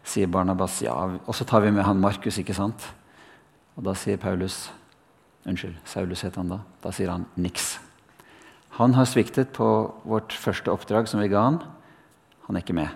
sier 0.03 0.29
Barnabas 0.31 0.81
ja, 0.83 0.93
og 0.93 1.35
så 1.35 1.45
tar 1.47 1.63
vi 1.63 1.71
med 1.71 1.85
han 1.87 2.01
Markus, 2.01 2.37
ikke 2.41 2.55
sant? 2.57 2.85
Og 3.77 3.85
da 3.87 3.95
sier 3.97 4.19
Paulus 4.21 4.67
Unnskyld, 5.43 5.75
Saulus 5.83 6.21
het 6.23 6.37
han 6.39 6.51
da. 6.53 6.61
Da 6.79 6.91
sier 6.95 7.09
han 7.11 7.25
niks. 7.35 7.73
Han 8.79 8.95
har 8.95 9.09
sviktet 9.09 9.51
på 9.55 9.65
vårt 10.07 10.31
første 10.31 10.71
oppdrag 10.71 11.09
som 11.11 11.19
vi 11.19 11.27
ga 11.31 11.41
han. 11.43 11.57
Han 12.47 12.55
er 12.55 12.63
ikke 12.63 12.77
med. 12.77 12.93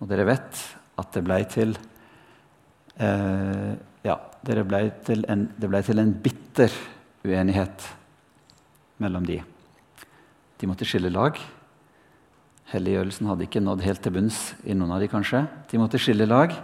Og 0.00 0.08
dere 0.08 0.24
vet 0.28 0.62
at 0.96 1.12
det 1.12 1.22
ble 1.26 1.38
til 1.52 1.76
eh, 2.96 3.76
Ja, 4.06 4.16
ble 4.46 4.80
til 5.04 5.24
en, 5.28 5.48
det 5.58 5.68
ble 5.68 5.82
til 5.84 6.00
en 6.00 6.12
bitter 6.22 6.72
uenighet 7.26 7.86
mellom 9.02 9.26
de. 9.26 9.40
De 10.56 10.68
måtte 10.70 10.88
skille 10.88 11.10
lag. 11.12 11.36
Helliggjørelsen 12.72 13.28
hadde 13.30 13.46
ikke 13.46 13.62
nådd 13.62 13.84
helt 13.86 14.02
til 14.02 14.14
bunns 14.16 14.40
i 14.66 14.74
noen 14.74 14.96
av 14.96 15.02
de 15.02 15.08
kanskje. 15.10 15.44
De 15.70 15.78
måtte 15.78 16.00
skille 16.02 16.26
lag. 16.26 16.54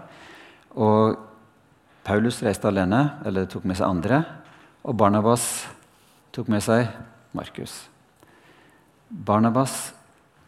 Og 0.75 1.19
Paulus 2.03 2.41
reiste 2.43 2.67
alene, 2.67 3.21
eller 3.27 3.47
tok 3.47 3.69
med 3.69 3.79
seg 3.79 3.87
andre. 3.87 4.23
Og 4.83 4.97
Barnabas 4.99 5.47
tok 6.35 6.49
med 6.51 6.65
seg 6.65 6.89
Markus. 7.37 7.85
Barnabas 9.13 9.93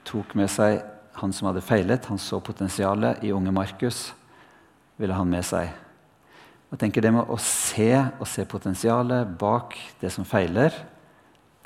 tok 0.09 0.35
med 0.35 0.51
seg 0.51 0.81
han 1.21 1.33
som 1.33 1.47
hadde 1.51 1.63
feilet. 1.63 2.11
Han 2.11 2.19
så 2.19 2.41
potensialet 2.43 3.23
i 3.23 3.31
unge 3.33 3.55
Markus. 3.55 4.13
ville 4.97 5.15
han 5.15 5.27
med 5.27 5.43
seg. 5.43 5.73
Jeg 6.71 6.79
tenker 6.79 7.03
Det 7.03 7.13
med 7.13 7.31
å 7.31 7.37
se 7.39 7.91
og 8.19 8.27
se 8.27 8.45
potensialet 8.45 9.27
bak 9.39 9.75
det 10.01 10.11
som 10.11 10.25
feiler, 10.25 10.71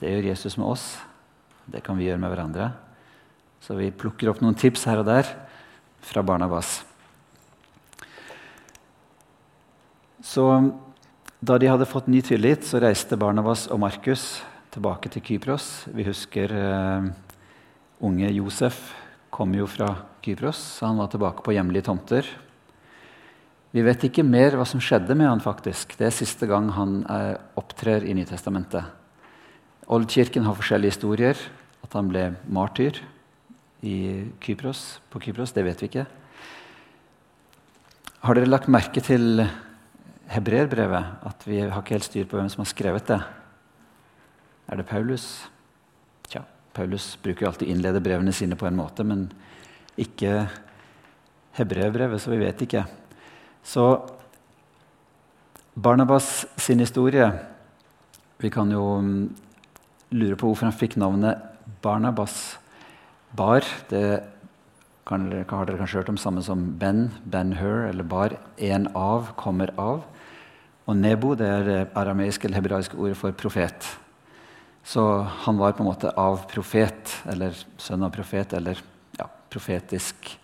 det 0.00 0.11
gjør 0.11 0.28
Jesus 0.30 0.57
med 0.57 0.66
oss. 0.66 0.99
Det 1.66 1.83
kan 1.85 1.97
vi 1.97 2.04
gjøre 2.04 2.21
med 2.21 2.30
hverandre. 2.30 2.71
Så 3.65 3.77
vi 3.79 3.91
plukker 3.91 4.31
opp 4.31 4.43
noen 4.43 4.57
tips 4.59 4.87
her 4.88 5.03
og 5.03 5.09
der 5.09 5.29
fra 6.05 6.23
Barnabas. 6.23 6.81
Så 10.23 10.45
da 11.38 11.57
de 11.59 11.71
hadde 11.71 11.88
fått 11.88 12.09
ny 12.11 12.21
tillit, 12.25 12.67
så 12.67 12.81
reiste 12.83 13.19
Barnabas 13.19 13.67
og 13.71 13.81
Markus 13.83 14.41
tilbake 14.75 15.11
til 15.12 15.25
Kypros. 15.25 15.87
Vi 15.95 16.07
husker 16.07 16.53
uh, 16.53 17.07
unge 18.05 18.31
Josef 18.35 18.81
kom 19.35 19.55
jo 19.55 19.69
fra 19.71 19.93
Kypros, 20.25 20.59
så 20.79 20.88
han 20.88 20.99
var 20.99 21.11
tilbake 21.12 21.45
på 21.47 21.55
hjemlige 21.55 21.87
tomter. 21.88 22.27
Vi 23.71 23.85
vet 23.85 24.07
ikke 24.09 24.25
mer 24.25 24.57
hva 24.57 24.65
som 24.67 24.81
skjedde 24.83 25.15
med 25.19 25.29
han 25.29 25.45
faktisk. 25.45 25.95
Det 25.99 26.09
er 26.09 26.17
siste 26.17 26.49
gang 26.50 26.71
han 26.75 27.03
uh, 27.07 27.37
opptrer 27.61 28.07
i 28.07 28.17
Nytestamentet. 28.17 28.88
Oldkirken 29.88 30.45
har 30.49 30.57
forskjellige 30.59 30.97
historier. 30.97 31.47
At 31.85 31.95
han 31.95 32.09
ble 32.11 32.33
martyr 32.50 32.99
Kypros, 33.82 35.00
på 35.11 35.20
Kypros, 35.23 35.52
det 35.54 35.62
vet 35.66 35.82
vi 35.82 35.88
ikke. 35.90 36.06
Har 38.26 38.35
dere 38.35 38.50
lagt 38.50 38.70
merke 38.70 39.02
til 39.04 39.44
hebreerbrevet? 40.32 41.20
At 41.28 41.47
vi 41.47 41.61
har 41.62 41.78
ikke 41.78 41.94
helt 41.94 42.08
styr 42.08 42.26
på 42.26 42.40
hvem 42.40 42.50
som 42.50 42.64
har 42.64 42.73
skrevet 42.73 43.06
det? 43.06 43.20
Er 44.68 44.80
det 44.80 44.88
Paulus? 44.88 45.47
Tja, 46.28 46.42
Paulus 46.75 47.12
bruker 47.23 47.47
jo 47.47 47.52
alltid 47.52 47.70
innlede 47.70 48.02
brevene 48.02 48.35
sine 48.35 48.58
på 48.58 48.66
en 48.66 48.76
måte, 48.76 49.06
men 49.06 49.28
ikke 49.99 50.49
hebreerbrevet, 51.58 52.20
så 52.20 52.35
vi 52.35 52.42
vet 52.42 52.66
ikke. 52.66 52.85
Så 53.62 53.87
Barnabas 55.78 56.47
sin 56.56 56.80
historie 56.80 57.30
Vi 58.38 58.50
kan 58.50 58.70
jo 58.70 59.00
mm, 59.02 59.35
lure 60.11 60.37
på 60.38 60.47
hvorfor 60.47 60.68
han 60.68 60.76
fikk 60.78 60.94
navnet 60.97 61.40
Barnabas. 61.82 62.58
Bar 63.37 63.64
det 63.90 64.23
kan, 65.08 65.26
har 65.28 65.68
dere 65.68 65.80
kanskje 65.80 66.00
hørt 66.00 66.11
om 66.12 66.20
samme 66.20 66.42
som 66.44 66.64
Ben, 66.80 67.08
Ben-Hur 67.25 67.88
eller 67.88 68.04
Bar. 68.04 68.37
En 68.56 68.88
av 68.97 69.32
kommer 69.37 69.73
av. 69.80 70.02
Og 70.88 70.97
Nebo 70.97 71.35
det 71.37 71.49
er 71.49 71.64
det 71.66 71.78
arameiske 71.97 72.49
eller 72.49 72.61
hebraiske 72.61 72.97
ordet 72.97 73.16
for 73.20 73.37
profet. 73.37 73.88
Så 74.85 75.04
han 75.44 75.58
var 75.61 75.75
på 75.76 75.85
en 75.85 75.90
måte 75.90 76.12
av 76.16 76.47
profet, 76.49 77.18
eller 77.28 77.56
sønn 77.76 78.06
av 78.06 78.12
profet, 78.14 78.54
eller 78.56 78.78
ja, 79.18 79.26
profetisk 79.50 80.38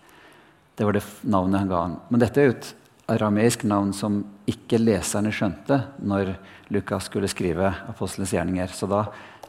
Det 0.75 0.83
var 0.83 0.93
det 0.93 1.05
navnet 1.23 1.61
han 1.61 1.69
ga 1.71 1.79
han. 1.79 1.93
Men 2.11 2.19
dette 2.19 2.41
er 2.41 2.49
jo 2.49 2.53
et 2.57 2.73
arameisk 3.07 3.63
navn 3.63 3.93
som 3.95 4.17
ikke 4.49 4.81
leserne 4.81 5.31
skjønte 5.31 5.77
når 6.03 6.33
Lukas 6.73 7.07
skulle 7.07 7.29
skrive 7.31 7.69
apostelens 7.87 8.33
gjerninger. 8.35 8.73
Så 8.75 8.89
da 8.91 9.05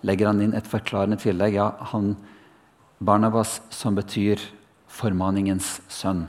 legger 0.06 0.30
han 0.30 0.44
inn 0.44 0.54
et 0.54 0.68
forklarende 0.70 1.18
tillegg. 1.18 1.58
Ja, 1.58 1.72
han 1.90 2.14
Barnabas, 2.98 3.60
som 3.70 3.96
betyr 3.96 4.40
formaningens 4.88 5.80
sønn. 5.92 6.26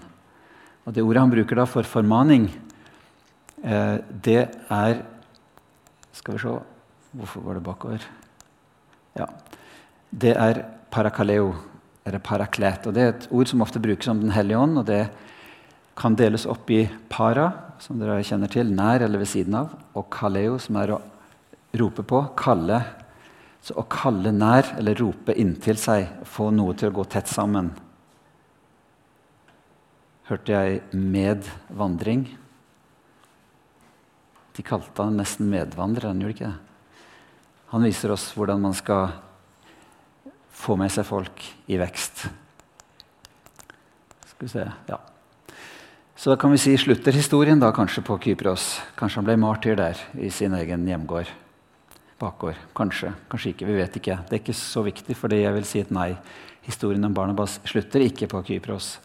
Og 0.86 0.94
Det 0.94 1.04
ordet 1.04 1.22
han 1.22 1.32
bruker 1.32 1.56
da 1.56 1.66
for 1.66 1.84
formaning, 1.84 2.50
eh, 3.64 3.98
det 4.12 4.56
er 4.70 5.04
Skal 6.14 6.34
vi 6.34 6.40
se 6.40 6.60
Hvorfor 7.16 7.42
går 7.42 7.54
det 7.54 7.64
bakover? 7.64 8.02
Ja. 9.16 9.28
Det 10.12 10.36
er 10.36 10.66
parakaleo, 10.92 11.56
eller 12.06 12.20
paraklet. 12.20 12.88
Og 12.88 12.94
Det 12.94 13.02
er 13.02 13.10
et 13.10 13.28
ord 13.32 13.48
som 13.48 13.62
ofte 13.62 13.80
brukes 13.80 14.08
om 14.08 14.20
Den 14.20 14.32
hellige 14.32 14.58
ånd. 14.58 14.78
og 14.78 14.86
det 14.86 15.10
kan 15.96 16.16
deles 16.16 16.46
opp 16.46 16.70
i 16.70 16.90
para, 17.10 17.52
som 17.80 17.98
dere 18.00 18.24
kjenner 18.24 18.50
til, 18.52 18.70
nær 18.74 19.02
eller 19.02 19.18
ved 19.18 19.28
siden 19.28 19.56
av, 19.56 19.74
og 19.96 20.10
kaleo, 20.10 20.58
som 20.60 20.76
er 20.76 20.94
å 20.94 21.02
rope 21.74 22.04
på, 22.04 22.22
kalle. 22.38 22.84
Så 23.68 23.76
å 23.76 23.84
kalle 23.92 24.32
nær 24.32 24.70
eller 24.78 24.96
rope 24.96 25.34
inntil 25.36 25.76
seg, 25.76 26.08
få 26.24 26.54
noe 26.56 26.72
til 26.80 26.88
å 26.88 26.96
gå 26.96 27.04
tett 27.12 27.28
sammen. 27.28 27.74
Hørte 30.30 30.54
jeg 30.54 30.78
medvandring? 30.96 32.22
De 34.56 34.64
kalte 34.64 35.04
han 35.04 35.20
nesten 35.20 35.50
medvandrer, 35.52 36.08
han 36.08 36.24
gjorde 36.24 36.36
ikke 36.38 36.48
det? 36.48 36.60
Han 37.74 37.84
viser 37.84 38.14
oss 38.16 38.30
hvordan 38.38 38.64
man 38.64 38.76
skal 38.78 39.10
få 40.56 40.78
med 40.80 40.94
seg 40.94 41.04
folk 41.10 41.44
i 41.68 41.80
vekst. 41.82 42.24
Skal 44.32 44.46
vi 44.46 44.54
se 44.54 44.64
Ja. 44.88 45.02
Så 46.18 46.32
da 46.32 46.38
kan 46.40 46.50
vi 46.52 46.58
si 46.58 46.72
slutter 46.80 47.14
historien 47.14 47.60
da 47.60 47.70
kanskje 47.76 48.02
på 48.02 48.16
Kypros. 48.24 48.80
Kanskje 48.96 49.20
han 49.20 49.28
ble 49.28 49.36
martyr 49.38 49.76
der 49.76 50.00
i 50.18 50.32
sin 50.34 50.56
egen 50.56 50.88
hjemgård. 50.88 51.28
Bakgård. 52.18 52.58
Kanskje. 52.78 53.12
Kanskje 53.30 53.54
ikke. 53.54 53.68
Vi 53.70 53.78
vet 53.78 54.00
ikke. 54.00 54.18
Det 54.26 54.38
er 54.38 54.42
ikke 54.42 54.58
så 54.58 54.84
viktig, 54.86 55.16
fordi 55.18 55.44
jeg 55.44 55.54
vil 55.58 55.68
si 55.70 55.82
et 55.84 55.94
nei. 55.94 56.10
Historien 56.66 57.06
om 57.06 57.14
Barnabas 57.14 57.60
slutter 57.68 58.04
ikke 58.04 58.30
på 58.32 58.42
Kypros. 58.50 58.98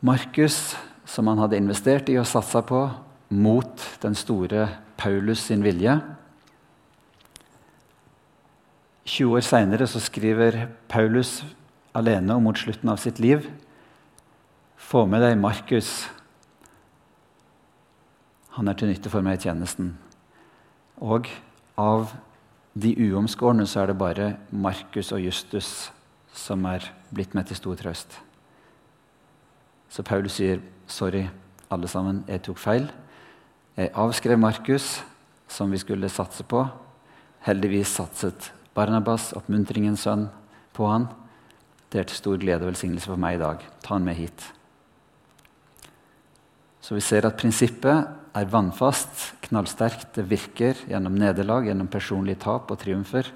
Markus, 0.00 0.76
som 1.04 1.28
han 1.28 1.42
hadde 1.42 1.58
investert 1.58 2.08
i 2.08 2.16
og 2.20 2.28
satsa 2.30 2.62
på, 2.64 2.84
mot 3.30 3.84
den 4.02 4.16
store 4.18 4.68
Paulus 5.00 5.42
sin 5.50 5.62
vilje, 5.66 5.98
20 9.10 9.34
år 9.34 9.42
seinere 9.42 9.86
skriver 9.90 10.68
Paulus 10.88 11.40
alene 11.96 12.36
og 12.36 12.44
mot 12.44 12.58
slutten 12.58 12.92
av 12.92 13.00
sitt 13.02 13.18
liv 13.18 13.48
Få 14.90 15.04
med 15.06 15.22
deg 15.22 15.36
Markus. 15.38 16.08
Han 18.56 18.66
er 18.66 18.74
til 18.74 18.90
nytte 18.90 19.10
for 19.12 19.22
meg 19.22 19.38
i 19.38 19.44
tjenesten. 19.44 19.92
Og 20.98 21.28
av 21.80 22.12
de 22.76 22.92
uomskårne 23.08 23.64
så 23.68 23.82
er 23.82 23.90
det 23.90 23.98
bare 23.98 24.34
Markus 24.52 25.12
og 25.16 25.22
Justus 25.24 25.90
som 26.36 26.64
er 26.68 26.84
blitt 27.10 27.34
med 27.34 27.48
til 27.48 27.58
stor 27.58 27.78
trøst. 27.80 28.18
Så 29.90 30.02
Paulus 30.06 30.32
sier, 30.38 30.60
'Sorry, 30.86 31.26
alle 31.70 31.88
sammen, 31.88 32.24
jeg 32.28 32.42
tok 32.42 32.58
feil.' 32.58 32.90
Jeg 33.76 33.90
avskrev 33.94 34.38
Markus, 34.38 35.02
som 35.48 35.70
vi 35.70 35.78
skulle 35.78 36.08
satse 36.08 36.44
på. 36.44 36.66
Heldigvis 37.40 37.86
satset 37.86 38.52
Barnabas, 38.74 39.32
oppmuntringens 39.32 40.00
sønn, 40.00 40.28
på 40.72 40.86
han. 40.86 41.08
Det 41.92 42.00
er 42.00 42.04
til 42.04 42.16
stor 42.16 42.36
glede 42.36 42.60
og 42.60 42.66
velsignelse 42.66 43.06
for 43.06 43.16
meg 43.16 43.34
i 43.34 43.42
dag. 43.42 43.64
Ta 43.82 43.94
han 43.94 44.04
med 44.04 44.14
hit. 44.14 44.52
Så 46.80 46.96
vi 46.96 47.04
ser 47.04 47.26
at 47.28 47.36
prinsippet 47.40 48.08
er 48.36 48.50
vannfast, 48.50 49.34
knallsterkt. 49.44 50.14
Det 50.16 50.24
virker 50.30 50.78
gjennom 50.88 51.16
nederlag, 51.18 51.66
gjennom 51.68 51.90
personlige 51.90 52.40
tap 52.44 52.70
og 52.72 52.80
triumfer. 52.80 53.28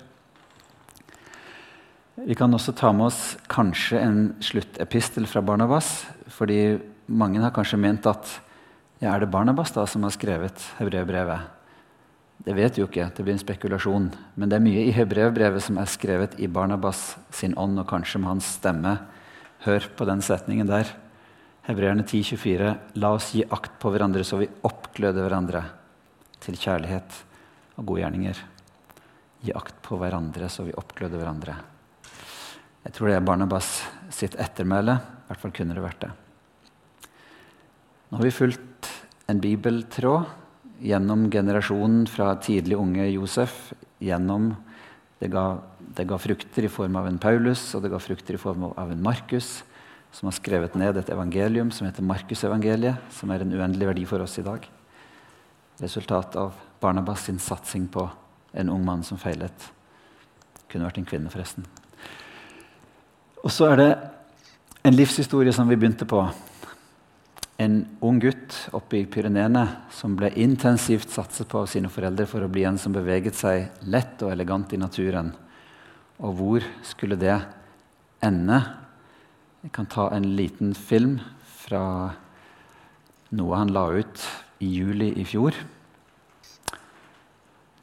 Vi 2.15 2.37
kan 2.39 2.55
også 2.55 2.73
ta 2.79 2.93
med 2.95 3.09
oss 3.09 3.35
kanskje 3.51 3.99
en 3.99 4.19
sluttepistel 4.45 5.27
fra 5.27 5.43
Barnabas. 5.43 6.07
fordi 6.29 6.79
mange 7.07 7.41
har 7.41 7.51
kanskje 7.51 7.79
ment 7.79 8.07
at 8.07 8.41
ja, 9.01 9.13
er 9.15 9.21
det 9.21 9.31
Barnabas 9.31 9.73
da 9.73 9.85
som 9.87 10.03
har 10.03 10.11
skrevet 10.15 10.57
hebreerbrevet? 10.79 11.41
Det 12.45 12.55
vet 12.55 12.77
vi 12.77 12.81
jo 12.83 12.89
ikke, 12.89 13.11
det 13.17 13.25
blir 13.25 13.35
en 13.35 13.43
spekulasjon. 13.43 14.11
Men 14.37 14.49
det 14.49 14.57
er 14.57 14.65
mye 14.65 14.87
i 14.87 14.95
hebreerbrevet 14.95 15.63
som 15.63 15.79
er 15.79 15.91
skrevet 15.91 16.39
i 16.41 16.47
Barnabas 16.47 17.17
sin 17.31 17.55
ånd, 17.59 17.79
og 17.79 17.89
kanskje 17.89 18.21
med 18.21 18.29
hans 18.29 18.55
stemme. 18.59 18.99
Hør 19.65 19.87
på 19.97 20.07
den 20.09 20.23
setningen 20.23 20.69
der. 20.69 20.91
Hebreerne 21.65 22.05
10,24.: 22.05 22.75
La 23.01 23.15
oss 23.17 23.31
gi 23.33 23.45
akt 23.49 23.79
på 23.81 23.89
hverandre 23.93 24.25
så 24.27 24.37
vi 24.37 24.49
oppgløder 24.69 25.25
hverandre 25.25 25.63
til 26.45 26.59
kjærlighet 26.61 27.17
og 27.81 27.87
gode 27.89 28.03
gjerninger. 28.03 28.43
Gi 29.45 29.55
akt 29.57 29.79
på 29.85 29.97
hverandre 30.01 30.51
så 30.53 30.67
vi 30.67 30.77
oppgløder 30.77 31.23
hverandre. 31.23 31.57
Jeg 32.85 32.93
tror 32.93 33.09
det 33.09 33.17
er 33.17 33.25
Barnabas 33.25 33.71
sitt 34.13 34.37
ettermæle. 34.37 34.99
I 35.01 35.27
hvert 35.31 35.41
fall 35.41 35.57
kunne 35.57 35.77
det 35.77 35.87
vært 35.87 36.05
det. 36.05 36.13
Nå 38.11 38.21
har 38.21 38.29
vi 38.29 38.37
fulgt 38.37 38.93
en 39.33 39.41
bibeltråd 39.41 40.29
gjennom 40.85 41.31
generasjonen 41.33 42.05
fra 42.11 42.35
tidlig 42.45 42.77
unge 42.77 43.09
Josef 43.09 43.73
gjennom 44.05 44.53
det 45.23 45.31
ga, 45.33 45.55
det 45.97 46.05
ga, 46.11 46.19
frukter 46.21 46.67
i 46.67 46.73
form 46.73 46.99
av 47.01 47.09
en 47.09 47.17
Paulus 47.23 47.71
og 47.73 47.87
det 47.87 47.95
ga 47.95 48.01
frukter 48.03 48.37
i 48.37 48.43
form 48.43 48.67
av 48.75 48.93
en 48.93 49.01
Markus, 49.01 49.63
som 50.15 50.29
har 50.29 50.37
skrevet 50.37 50.77
ned 50.79 50.97
et 51.01 51.11
evangelium 51.11 51.73
som 51.75 51.89
heter 51.89 52.07
Markusevangeliet, 52.07 53.03
som 53.11 53.33
er 53.35 53.43
en 53.43 53.55
uendelig 53.57 53.89
verdi 53.89 54.05
for 54.07 54.23
oss 54.23 54.39
i 54.39 54.45
dag. 54.47 54.63
Resultat 55.83 56.37
av 56.39 56.55
Barnabas 56.81 57.25
sin 57.27 57.41
satsing 57.43 57.89
på 57.91 58.07
en 58.55 58.71
ung 58.71 58.85
mann 58.87 59.03
som 59.03 59.19
feilet. 59.19 59.73
Kunne 60.71 60.87
vært 60.87 61.01
en 61.03 61.09
kvinne, 61.09 61.33
forresten. 61.33 61.67
Og 63.43 63.51
så 63.51 63.73
er 63.73 63.81
det 63.81 63.89
en 64.87 64.95
livshistorie 64.95 65.53
som 65.53 65.67
vi 65.69 65.81
begynte 65.81 66.07
på 66.07 66.23
en 67.59 67.77
ung 68.03 68.21
gutt 68.23 68.55
oppe 68.75 69.01
i 69.01 69.09
Pyreneene 69.11 69.65
som 69.95 70.15
ble 70.19 70.31
intensivt 70.43 71.11
satset 71.11 71.51
på 71.51 71.65
av 71.65 71.69
sine 71.71 71.91
foreldre 71.91 72.27
for 72.31 72.47
å 72.47 72.51
bli 72.51 72.65
en 72.69 72.79
som 72.79 72.95
beveget 72.95 73.35
seg 73.39 73.83
lett 73.91 74.23
og 74.23 74.31
elegant 74.31 74.73
i 74.75 74.81
naturen. 74.81 75.35
Og 76.23 76.39
hvor 76.39 76.71
skulle 76.87 77.19
det 77.19 77.37
ende? 78.23 78.63
Jeg 79.65 79.73
kan 79.73 79.87
ta 79.89 80.11
en 80.13 80.27
liten 80.37 80.75
film 80.77 81.15
fra 81.65 82.13
noe 83.33 83.57
han 83.57 83.71
la 83.73 83.87
ut 83.97 84.25
i 84.61 84.69
juli 84.69 85.07
i 85.17 85.25
fjor. 85.25 85.57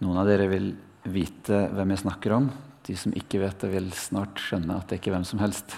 Noen 0.05 0.19
av 0.21 0.29
dere 0.29 0.45
vil 0.51 0.67
vite 1.09 1.63
hvem 1.73 1.95
jeg 1.95 2.03
snakker 2.03 2.35
om. 2.37 2.51
De 2.85 2.93
som 2.93 3.17
ikke 3.17 3.41
vet 3.41 3.65
det, 3.65 3.71
vil 3.73 3.89
snart 3.97 4.37
skjønne 4.37 4.77
at 4.77 4.93
det 4.93 5.01
ikke 5.01 5.09
er 5.09 5.17
hvem 5.17 5.27
som 5.31 5.41
helst. 5.41 5.73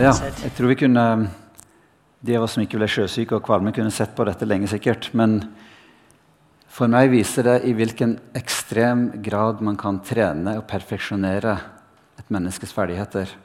Ja, 0.00 0.16
jeg 0.16 0.56
tror 0.56 0.72
vi 0.72 0.80
kunne 0.86 1.06
de 2.24 2.40
av 2.40 2.48
oss 2.48 2.56
som 2.56 2.64
ikke 2.64 2.80
ble 2.80 2.88
sjøsyke 2.88 3.36
og 3.36 3.44
kvalme, 3.44 3.76
kunne 3.76 3.92
sett 3.92 4.16
på 4.16 4.24
dette 4.24 4.48
lenge 4.48 4.72
sikkert. 4.72 5.12
Men 5.12 5.42
for 6.72 6.88
meg 6.88 7.12
viser 7.12 7.52
det 7.52 7.60
i 7.68 7.76
hvilken 7.76 8.16
ekstrem 8.32 9.10
grad 9.24 9.60
man 9.60 9.76
kan 9.76 10.00
trene 10.08 10.56
og 10.56 10.68
perfeksjonere 10.72 11.58
et 12.16 12.32
menneskes 12.32 12.72
ferdigheter. 12.72 13.43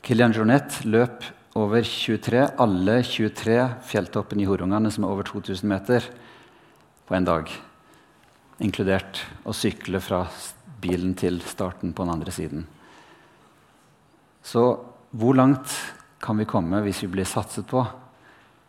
Kilian 0.00 0.32
Jornet 0.32 0.80
løp 0.88 1.26
over 1.58 1.84
23, 1.84 2.44
alle 2.62 3.00
23 3.04 3.56
fjelltoppene 3.90 4.44
i 4.44 4.48
Horungane, 4.48 4.90
som 4.92 5.04
er 5.04 5.12
over 5.12 5.26
2000 5.28 5.68
meter, 5.68 6.06
på 7.04 7.16
en 7.16 7.26
dag. 7.26 7.50
Inkludert 8.64 9.20
å 9.44 9.52
sykle 9.56 10.00
fra 10.00 10.22
bilen 10.80 11.12
til 11.18 11.40
starten 11.44 11.92
på 11.92 12.06
den 12.06 12.14
andre 12.14 12.32
siden. 12.32 12.64
Så 14.40 14.62
hvor 15.10 15.36
langt 15.36 15.74
kan 16.22 16.38
vi 16.40 16.48
komme 16.48 16.80
hvis 16.84 17.02
vi 17.04 17.10
blir 17.16 17.28
satset 17.28 17.68
på? 17.68 17.84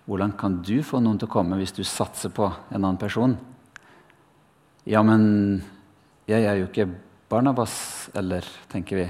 Hvordan 0.10 0.34
kan 0.36 0.60
du 0.66 0.82
få 0.84 1.00
noen 1.00 1.20
til 1.22 1.30
å 1.30 1.36
komme 1.38 1.60
hvis 1.62 1.76
du 1.78 1.84
satser 1.88 2.34
på 2.36 2.50
en 2.50 2.82
annen 2.82 3.00
person? 3.00 3.38
Ja, 4.84 5.04
men 5.06 5.62
jeg 6.28 6.44
er 6.44 6.60
jo 6.60 6.68
ikke 6.68 6.90
Barnabas, 7.32 8.10
eller, 8.18 8.44
tenker 8.72 9.00
vi. 9.00 9.10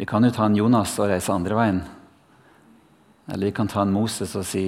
Vi 0.00 0.06
kan 0.06 0.24
jo 0.24 0.30
ta 0.32 0.46
en 0.48 0.54
Jonas 0.56 0.94
og 0.96 1.10
reise 1.10 1.28
andre 1.28 1.56
veien. 1.58 1.78
Eller 3.28 3.50
vi 3.50 3.52
kan 3.52 3.68
ta 3.68 3.82
en 3.84 3.90
Moses 3.92 4.30
og 4.32 4.46
si 4.48 4.62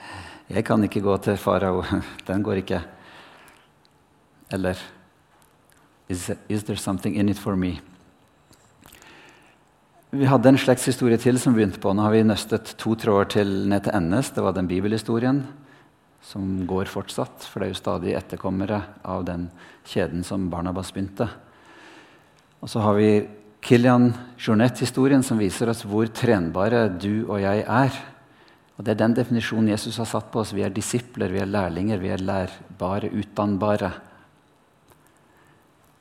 jeg 0.54 0.64
kan 0.68 0.82
ikke 0.84 1.00
gå 1.00 1.14
til 1.24 1.38
farao. 1.40 1.78
Den 2.28 2.42
går 2.44 2.58
ikke. 2.60 2.82
Eller 4.52 4.76
is, 6.04 6.26
is 6.52 6.66
there 6.68 6.76
something 6.76 7.16
in 7.16 7.30
it 7.32 7.40
for 7.40 7.56
me? 7.56 7.78
Vi 10.12 10.28
hadde 10.28 10.50
en 10.52 10.60
slektshistorie 10.60 11.16
til 11.16 11.40
som 11.40 11.56
begynte 11.56 11.80
på. 11.80 11.94
Nå 11.96 12.04
har 12.04 12.12
vi 12.12 12.20
nøstet 12.28 12.74
to 12.76 12.92
tråder 12.92 13.30
til 13.38 13.54
ned 13.72 13.86
til 13.86 13.96
NS. 13.96 14.34
Det 14.36 14.44
var 14.44 14.52
den 14.52 14.68
bibelhistorien 14.68 15.38
som 16.20 16.66
går 16.68 16.92
fortsatt. 16.92 17.48
For 17.48 17.64
det 17.64 17.70
er 17.70 17.72
jo 17.72 17.80
stadig 17.80 18.12
etterkommere 18.20 18.82
av 19.00 19.24
den 19.30 19.48
kjeden 19.88 20.20
som 20.28 20.44
Barnabas 20.52 20.92
begynte. 20.92 21.30
Og 22.60 22.68
så 22.68 22.84
har 22.84 23.00
vi 23.00 23.08
Kilian 23.64 24.10
Jornet-historien 24.36 25.22
som 25.24 25.38
viser 25.40 25.70
oss 25.72 25.86
hvor 25.88 26.10
trenbare 26.12 26.82
du 27.00 27.24
og 27.24 27.38
jeg 27.40 27.62
er. 27.64 27.94
Og 28.76 28.84
Det 28.84 28.92
er 28.92 28.98
den 29.00 29.14
definisjonen 29.16 29.70
Jesus 29.72 29.96
har 30.02 30.08
satt 30.10 30.28
på 30.32 30.42
oss. 30.42 30.52
Vi 30.52 30.64
er 30.66 30.74
disipler, 30.74 31.32
vi 31.32 31.40
er 31.40 31.48
lærlinger, 31.48 32.02
vi 32.02 32.10
er 32.12 32.20
lærbare, 32.20 33.08
utdannbare. 33.08 33.92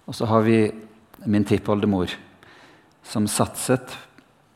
Og 0.04 0.18
så 0.18 0.28
har 0.28 0.44
vi 0.44 0.74
min 1.24 1.46
tippoldemor, 1.48 2.12
som 3.04 3.30
satset 3.32 3.96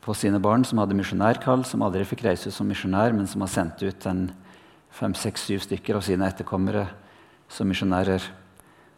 på 0.04 0.12
sine 0.12 0.40
barn, 0.40 0.66
som 0.68 0.82
hadde 0.82 0.98
misjonærkall, 0.98 1.64
som 1.64 1.86
aldri 1.86 2.04
fikk 2.04 2.26
reise 2.26 2.52
ut 2.52 2.58
som 2.58 2.68
misjonær, 2.68 3.16
men 3.16 3.26
som 3.30 3.40
har 3.40 3.52
sendt 3.54 3.86
ut 3.88 4.06
en 4.10 4.26
fem, 4.92 5.16
seks, 5.16 5.48
syv 5.48 5.64
stykker 5.64 5.96
av 5.96 6.04
sine 6.04 6.28
etterkommere 6.28 6.90
som 7.48 7.70
misjonærer. 7.72 8.20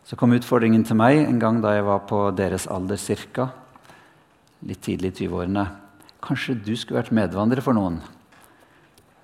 Så 0.02 0.18
kom 0.18 0.34
utfordringen 0.34 0.82
til 0.82 0.98
meg 0.98 1.22
en 1.22 1.38
gang 1.38 1.62
da 1.62 1.76
jeg 1.76 1.86
var 1.86 2.06
på 2.10 2.24
deres 2.34 2.66
alder 2.66 2.98
cirka, 2.98 3.52
litt 4.66 4.82
tidlig 4.84 5.14
i 5.14 5.26
20-årene. 5.26 5.66
Kanskje 6.24 6.58
du 6.58 6.74
skulle 6.76 7.00
vært 7.00 7.14
medvandrer 7.16 7.64
for 7.64 7.76
noen? 7.76 8.00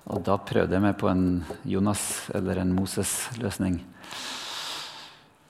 Og 0.07 0.23
da 0.23 0.37
prøvde 0.39 0.73
jeg 0.73 0.83
meg 0.83 0.95
på 0.97 1.09
en 1.11 1.43
Jonas- 1.67 2.29
eller 2.35 2.61
en 2.61 2.71
Moses-løsning. 2.75 3.81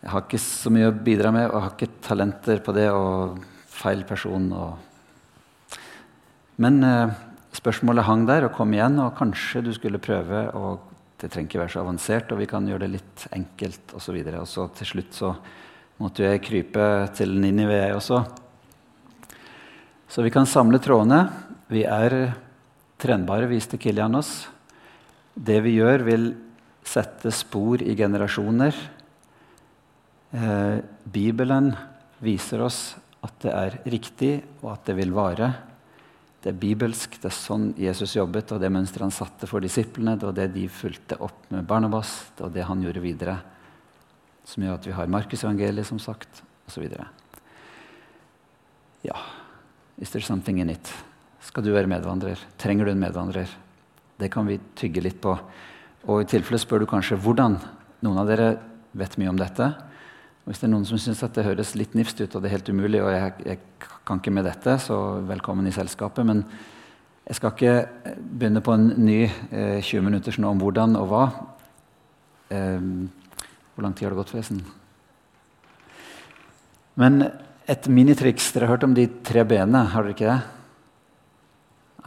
Jeg 0.02 0.14
har 0.14 0.26
ikke 0.26 0.42
så 0.42 0.72
mye 0.74 0.90
å 0.90 0.96
bidra 0.96 1.32
med 1.34 1.50
og 1.52 1.62
har 1.62 1.76
ikke 1.76 2.02
talenter 2.06 2.60
på 2.66 2.74
det. 2.76 2.90
og 2.92 3.38
feil 3.78 4.04
person. 4.08 4.50
Og... 4.54 5.78
Men 6.64 6.82
eh, 6.86 7.16
spørsmålet 7.58 8.08
hang 8.08 8.26
der 8.30 8.48
og 8.48 8.56
kom 8.58 8.74
igjen, 8.76 9.00
og 9.04 9.16
kanskje 9.18 9.64
du 9.68 9.72
skulle 9.76 10.02
prøve. 10.04 10.48
og 10.58 10.94
Det 11.18 11.32
trenger 11.32 11.50
ikke 11.50 11.64
være 11.64 11.76
så 11.76 11.84
avansert, 11.84 12.34
og 12.34 12.42
vi 12.42 12.50
kan 12.50 12.68
gjøre 12.68 12.86
det 12.86 12.96
litt 12.98 13.28
enkelt 13.36 13.96
osv. 13.98 14.18
Og, 14.18 14.34
så 14.34 14.42
og 14.42 14.52
så 14.54 14.68
til 14.80 14.92
slutt 14.94 15.18
så 15.18 15.34
måtte 16.02 16.28
jeg 16.28 16.44
krype 16.46 16.84
til 17.18 17.38
Ninive, 17.42 17.78
jeg 17.78 17.98
også. 17.98 18.22
Så 20.18 20.24
vi 20.26 20.32
kan 20.34 20.48
samle 20.50 20.80
trådene. 20.82 21.28
Vi 21.70 21.84
er 21.86 22.14
trenbare, 22.98 23.46
viste 23.46 23.78
Kilian 23.78 24.18
oss. 24.18 24.48
Det 25.38 25.60
vi 25.62 25.76
gjør, 25.76 26.02
vil 26.08 26.26
sette 26.82 27.30
spor 27.30 27.84
i 27.86 27.94
generasjoner. 27.94 28.74
Eh, 30.34 30.82
Bibelen 31.06 31.70
viser 32.26 32.66
oss 32.66 32.82
at 33.22 33.38
det 33.46 33.54
er 33.60 33.80
riktig, 33.94 34.34
og 34.64 34.74
at 34.74 34.90
det 34.90 34.98
vil 35.04 35.14
vare. 35.14 35.54
Det 36.42 36.50
er 36.56 36.60
bibelsk, 36.66 37.22
det 37.22 37.30
er 37.30 37.38
sånn 37.38 37.70
Jesus 37.78 38.18
jobbet, 38.18 38.58
og 38.58 38.66
det 38.66 38.74
mønsteret 38.74 39.12
han 39.12 39.18
satte 39.22 39.46
for 39.46 39.62
disiplene, 39.62 40.18
det 40.18 40.32
var 40.32 40.40
det 40.42 40.52
de 40.58 40.66
fulgte 40.82 41.22
opp 41.22 41.46
med 41.54 41.70
Barnabas, 41.70 42.24
det 42.34 42.50
var 42.50 42.58
det 42.58 42.70
han 42.74 42.88
gjorde 42.90 43.06
videre. 43.06 43.42
Som 44.50 44.66
gjør 44.66 44.82
at 44.82 44.90
vi 44.90 44.98
har 44.98 45.18
Markusevangeliet, 45.22 45.94
som 45.94 46.02
sagt, 46.02 46.42
osv. 46.66 46.90
Ja, 49.06 49.28
is 50.02 50.10
there 50.10 50.22
something 50.24 50.60
in 50.62 50.70
it? 50.70 50.94
Skal 51.42 51.64
du 51.64 51.72
være 51.74 51.90
medvandrer? 51.90 52.40
Trenger 52.60 52.86
du 52.86 52.92
en 52.92 53.02
medvandrer? 53.02 53.50
Det 54.18 54.30
kan 54.34 54.48
vi 54.48 54.60
tygge 54.78 55.02
litt 55.02 55.20
på. 55.22 55.34
Og 56.08 56.22
i 56.22 56.30
tilfelle 56.30 56.60
spør 56.62 56.84
du 56.84 56.90
kanskje 56.90 57.20
hvordan. 57.22 57.58
Noen 58.06 58.22
av 58.22 58.30
dere 58.30 58.50
vet 58.98 59.18
mye 59.20 59.32
om 59.32 59.40
dette. 59.40 59.68
Og 60.48 60.52
hvis 60.52 60.62
det 60.62 60.70
er 60.70 60.74
noen 60.74 60.88
som 60.88 61.00
syns 61.02 61.22
det 61.36 61.46
høres 61.46 61.76
litt 61.76 61.96
nifst 61.98 62.22
ut 62.22 62.36
og 62.36 62.42
det 62.42 62.50
er 62.50 62.58
helt 62.58 62.70
umulig, 62.72 63.02
og 63.04 63.12
jeg, 63.12 63.34
jeg, 63.46 63.64
kan 64.08 64.22
ikke 64.22 64.32
med 64.32 64.46
dette, 64.48 64.78
så 64.80 65.20
velkommen 65.28 65.68
i 65.68 65.74
selskapet. 65.76 66.24
Men 66.24 66.46
jeg 67.28 67.36
skal 67.36 67.52
ikke 67.52 67.74
eh, 68.08 68.14
begynne 68.16 68.64
på 68.64 68.72
en 68.72 68.86
ny 69.04 69.18
eh, 69.28 69.82
20 69.84 70.06
minutters 70.06 70.38
nå 70.40 70.54
om 70.54 70.62
hvordan 70.62 70.96
og 70.96 71.10
hva. 71.12 71.24
Eh, 72.56 72.86
hvor 73.76 73.84
lang 73.84 73.98
tid 73.98 74.08
har 74.08 74.16
det 74.16 74.22
gått, 74.22 74.32
forresten? 74.32 74.64
Men 76.98 77.20
et 77.68 77.88
minitriks 77.92 78.54
Dere 78.56 78.68
har 78.68 78.78
hørt 78.78 78.86
om 78.88 78.96
de 78.96 79.08
tre 79.28 79.44
b-ene, 79.48 79.84
har 79.92 80.06
dere 80.06 80.16
ikke 80.16 80.30
det? 80.30 80.40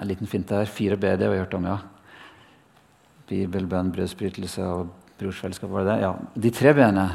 En 0.01 0.09
liten 0.09 0.31
finte 0.31 0.57
her. 0.57 0.71
Fire 0.71 0.97
b, 0.97 1.11
det 1.13 1.27
har 1.27 1.35
vi 1.35 1.43
hørt 1.43 1.57
om, 1.59 1.67
ja. 1.69 1.77
Bibel, 3.29 3.67
bønn, 3.69 3.93
brødsbrytelse 3.95 4.65
og 4.65 4.89
brorsfellesskap. 5.21 5.71
var 5.71 5.85
det 5.85 5.93
det? 5.93 6.07
Ja. 6.07 6.15
De 6.35 6.51
tre 6.51 6.73
b-ene 6.75 7.09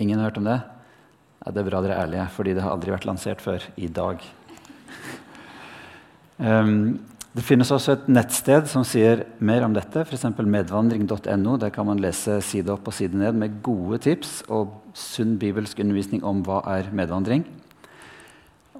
Ingen 0.00 0.18
har 0.18 0.30
hørt 0.30 0.38
om 0.40 0.46
det? 0.48 0.56
Ja, 1.44 1.52
det 1.52 1.60
er 1.60 1.66
bra 1.68 1.80
dere 1.82 1.94
er 1.94 2.06
ærlige, 2.06 2.26
fordi 2.34 2.54
det 2.56 2.62
har 2.64 2.72
aldri 2.72 2.90
vært 2.90 3.04
lansert 3.06 3.42
før 3.42 3.62
i 3.76 3.86
dag. 3.86 4.24
Um, 6.38 6.98
det 7.36 7.44
finnes 7.46 7.70
også 7.70 7.94
et 7.94 8.08
nettsted 8.10 8.66
som 8.70 8.82
sier 8.86 9.22
mer 9.38 9.62
om 9.62 9.76
dette, 9.76 10.02
f.eks. 10.02 10.26
medvandring.no. 10.38 11.56
Der 11.62 11.70
kan 11.70 11.86
man 11.86 12.02
lese 12.02 12.40
side 12.42 12.72
opp 12.74 12.90
og 12.90 12.96
side 12.96 13.18
ned 13.18 13.38
med 13.38 13.60
gode 13.62 14.00
tips 14.08 14.40
og 14.48 14.74
sunn 14.98 15.36
bibelsk 15.38 15.78
undervisning 15.84 16.24
om 16.26 16.42
hva 16.46 16.64
er 16.78 16.90
medvandring. 16.90 17.46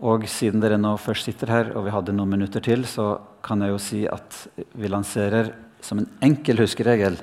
Og 0.03 0.27
siden 0.27 0.63
dere 0.63 0.81
nå 0.81 0.97
først 0.99 1.29
sitter 1.29 1.53
her, 1.53 1.71
og 1.77 1.87
vi 1.87 1.95
hadde 1.95 2.15
noen 2.17 2.35
minutter 2.35 2.63
til, 2.65 2.83
så 2.91 3.21
kan 3.45 3.63
jeg 3.63 3.71
jo 3.71 3.79
si 3.83 4.01
at 4.11 4.39
vi 4.75 4.91
lanserer 4.91 5.53
som 5.83 6.01
en 6.03 6.11
enkel 6.23 6.63
huskeregel 6.63 7.21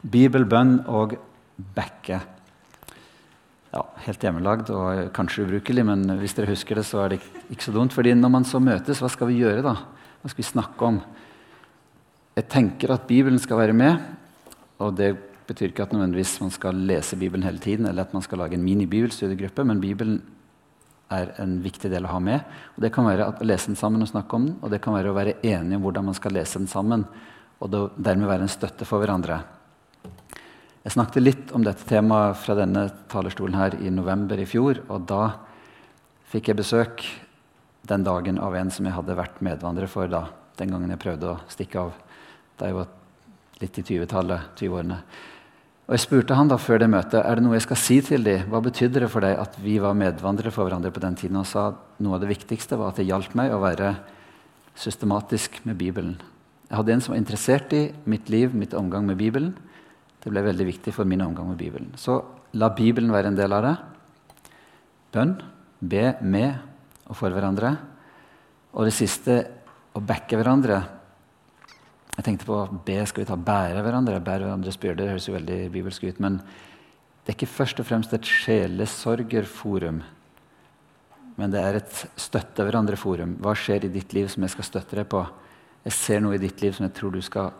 Bibel, 0.00 0.46
bønn 0.48 0.80
og 0.88 1.14
backe 1.76 2.18
ja, 3.70 3.82
helt 4.06 4.24
hjemmelagd 4.24 4.72
og 4.74 5.10
kanskje 5.14 5.44
ubrukelig, 5.46 5.84
men 5.86 6.16
hvis 6.18 6.34
dere 6.34 6.50
husker 6.50 6.80
det, 6.80 6.86
så 6.88 7.04
er 7.04 7.14
det 7.14 7.20
ikke 7.52 7.68
så 7.68 7.74
dumt. 7.74 7.94
Fordi 7.94 8.14
når 8.18 8.32
man 8.34 8.46
så 8.48 8.58
møtes, 8.62 9.02
hva 9.02 9.10
skal 9.12 9.30
vi 9.30 9.40
gjøre 9.44 9.62
da? 9.66 9.76
Hva 10.20 10.32
skal 10.32 10.42
vi 10.42 10.48
snakke 10.48 10.88
om? 10.88 10.98
Jeg 12.38 12.48
tenker 12.50 12.94
at 12.94 13.06
Bibelen 13.06 13.38
skal 13.42 13.60
være 13.60 13.76
med. 13.76 14.00
Og 14.80 14.96
det 14.98 15.12
betyr 15.46 15.70
ikke 15.70 15.86
at 15.86 15.94
nødvendigvis 15.94 16.38
man 16.42 16.52
skal 16.54 16.82
lese 16.88 17.18
Bibelen 17.20 17.46
hele 17.46 17.62
tiden, 17.62 17.86
eller 17.86 18.06
at 18.06 18.14
man 18.16 18.24
skal 18.26 18.42
lage 18.42 18.58
en 18.58 18.66
mini-bibelstudiegruppe, 18.66 19.64
men 19.66 19.82
Bibelen 19.82 20.20
er 21.10 21.32
en 21.42 21.58
viktig 21.62 21.90
del 21.90 22.06
å 22.06 22.14
ha 22.14 22.20
med. 22.22 22.44
Og 22.76 22.84
Det 22.84 22.92
kan 22.94 23.06
være 23.08 23.28
å 23.28 23.46
lese 23.46 23.70
den 23.70 23.78
sammen 23.78 24.02
og 24.02 24.10
snakke 24.10 24.36
om 24.36 24.46
den, 24.46 24.58
og 24.62 24.70
det 24.70 24.80
kan 24.82 24.94
være 24.94 25.10
å 25.10 25.16
være 25.16 25.38
enige 25.42 25.78
om 25.78 25.86
hvordan 25.86 26.10
man 26.10 26.18
skal 26.18 26.34
lese 26.36 26.58
den 26.58 26.70
sammen, 26.70 27.04
og 27.60 27.70
dermed 27.96 28.28
være 28.30 28.46
en 28.46 28.52
støtte 28.52 28.86
for 28.88 29.02
hverandre. 29.02 29.42
Jeg 30.80 30.94
snakket 30.94 31.22
litt 31.22 31.50
om 31.52 31.64
dette 31.64 31.84
temaet 31.84 32.38
fra 32.40 32.54
denne 32.56 32.86
talerstolen 33.12 33.58
her 33.58 33.74
i 33.84 33.90
november 33.92 34.40
i 34.40 34.46
fjor. 34.48 34.80
Og 34.88 35.02
da 35.04 35.26
fikk 36.32 36.48
jeg 36.48 36.60
besøk 36.62 37.04
den 37.90 38.06
dagen 38.06 38.38
av 38.40 38.56
en 38.56 38.70
som 38.72 38.86
jeg 38.88 38.96
hadde 38.96 39.18
vært 39.18 39.42
medvandrer 39.44 39.90
for 39.92 40.08
da, 40.08 40.24
den 40.56 40.72
gangen 40.72 40.92
jeg 40.94 41.02
prøvde 41.02 41.34
å 41.34 41.42
stikke 41.52 41.84
av 41.84 41.92
da 42.60 42.70
jeg 42.70 42.76
var 42.78 42.88
litt 43.60 43.76
i 43.76 43.84
20-tallet, 43.84 44.54
20-årene. 44.56 44.98
Og 45.90 45.96
Jeg 45.96 46.04
spurte 46.04 46.36
han 46.38 46.46
da 46.46 46.54
før 46.54 46.78
det 46.78 46.86
møtet 46.86 47.18
er 47.18 47.34
det 47.34 47.42
noe 47.42 47.56
jeg 47.56 47.64
skal 47.64 47.78
si 47.82 47.96
til 48.06 48.22
dem. 48.22 48.44
Hva 48.46 48.60
betydde 48.62 49.00
det 49.02 49.08
for 49.10 49.26
deg 49.26 49.40
at 49.42 49.56
vi 49.58 49.72
var 49.82 49.96
medvandrere 49.98 50.52
for 50.54 50.62
hverandre 50.62 50.92
på 50.94 51.02
den 51.02 51.16
tiden? 51.18 51.40
Og 51.40 51.48
sa 51.50 51.64
at 51.72 51.80
noe 51.98 52.14
av 52.14 52.22
det 52.22 52.28
viktigste 52.30 52.78
var 52.78 52.92
at 52.92 53.00
det 53.00 53.08
hjalp 53.08 53.34
meg 53.34 53.50
å 53.50 53.58
være 53.58 53.88
systematisk 54.78 55.58
med 55.66 55.80
Bibelen. 55.80 56.12
Jeg 56.68 56.78
hadde 56.78 56.94
en 56.94 57.02
som 57.02 57.16
var 57.16 57.18
interessert 57.18 57.74
i 57.74 57.82
mitt 58.06 58.30
liv, 58.30 58.54
mitt 58.54 58.76
omgang 58.78 59.02
med 59.08 59.18
Bibelen. 59.18 59.50
Det 60.22 60.30
ble 60.30 60.46
veldig 60.46 60.68
viktig 60.68 60.94
for 60.94 61.10
min 61.10 61.26
omgang 61.26 61.50
med 61.50 61.58
Bibelen. 61.58 61.90
Så 61.98 62.20
la 62.54 62.70
Bibelen 62.70 63.10
være 63.10 63.34
en 63.34 63.42
del 63.42 63.58
av 63.58 63.66
det. 63.66 63.74
Bønn. 65.10 65.34
Be 65.82 66.06
med 66.22 66.54
og 67.10 67.18
for 67.18 67.34
hverandre. 67.34 67.74
Og 68.78 68.86
det 68.86 68.94
siste 68.94 69.42
å 69.90 70.06
backe 70.06 70.38
hverandre. 70.38 70.84
Jeg 72.20 72.26
tenkte 72.26 72.44
på 72.50 72.56
be, 72.84 72.98
skal 73.08 73.22
vi 73.22 73.28
ta 73.30 73.36
bære 73.40 73.80
hverandre? 73.80 74.18
Bære 74.20 74.44
hverandres 74.44 74.76
byrder. 74.76 75.08
Høres 75.08 75.24
jo 75.24 75.32
veldig 75.32 75.54
bibelsk 75.72 76.02
ut. 76.04 76.18
Men 76.20 76.34
det 77.24 77.32
er 77.32 77.36
ikke 77.38 77.46
først 77.48 77.80
og 77.80 77.86
fremst 77.88 78.12
et 78.12 78.28
sjelesorgerforum. 78.28 80.02
Men 81.38 81.54
det 81.54 81.62
er 81.64 81.78
et 81.78 82.02
støtte 82.20 82.66
hverandre-forum. 82.68 83.38
Hva 83.40 83.54
skjer 83.56 83.88
i 83.88 83.92
ditt 83.94 84.12
liv 84.12 84.28
som 84.28 84.44
jeg 84.44 84.52
skal 84.52 84.68
støtte 84.68 85.00
deg 85.00 85.08
på? 85.08 85.22
Jeg 85.86 85.96
ser 85.96 86.20
noe 86.20 86.36
i 86.36 86.42
ditt 86.44 86.60
liv 86.60 86.76
som 86.76 86.90
jeg 86.90 86.94
tror 87.00 87.16
du 87.16 87.22
skal 87.24 87.56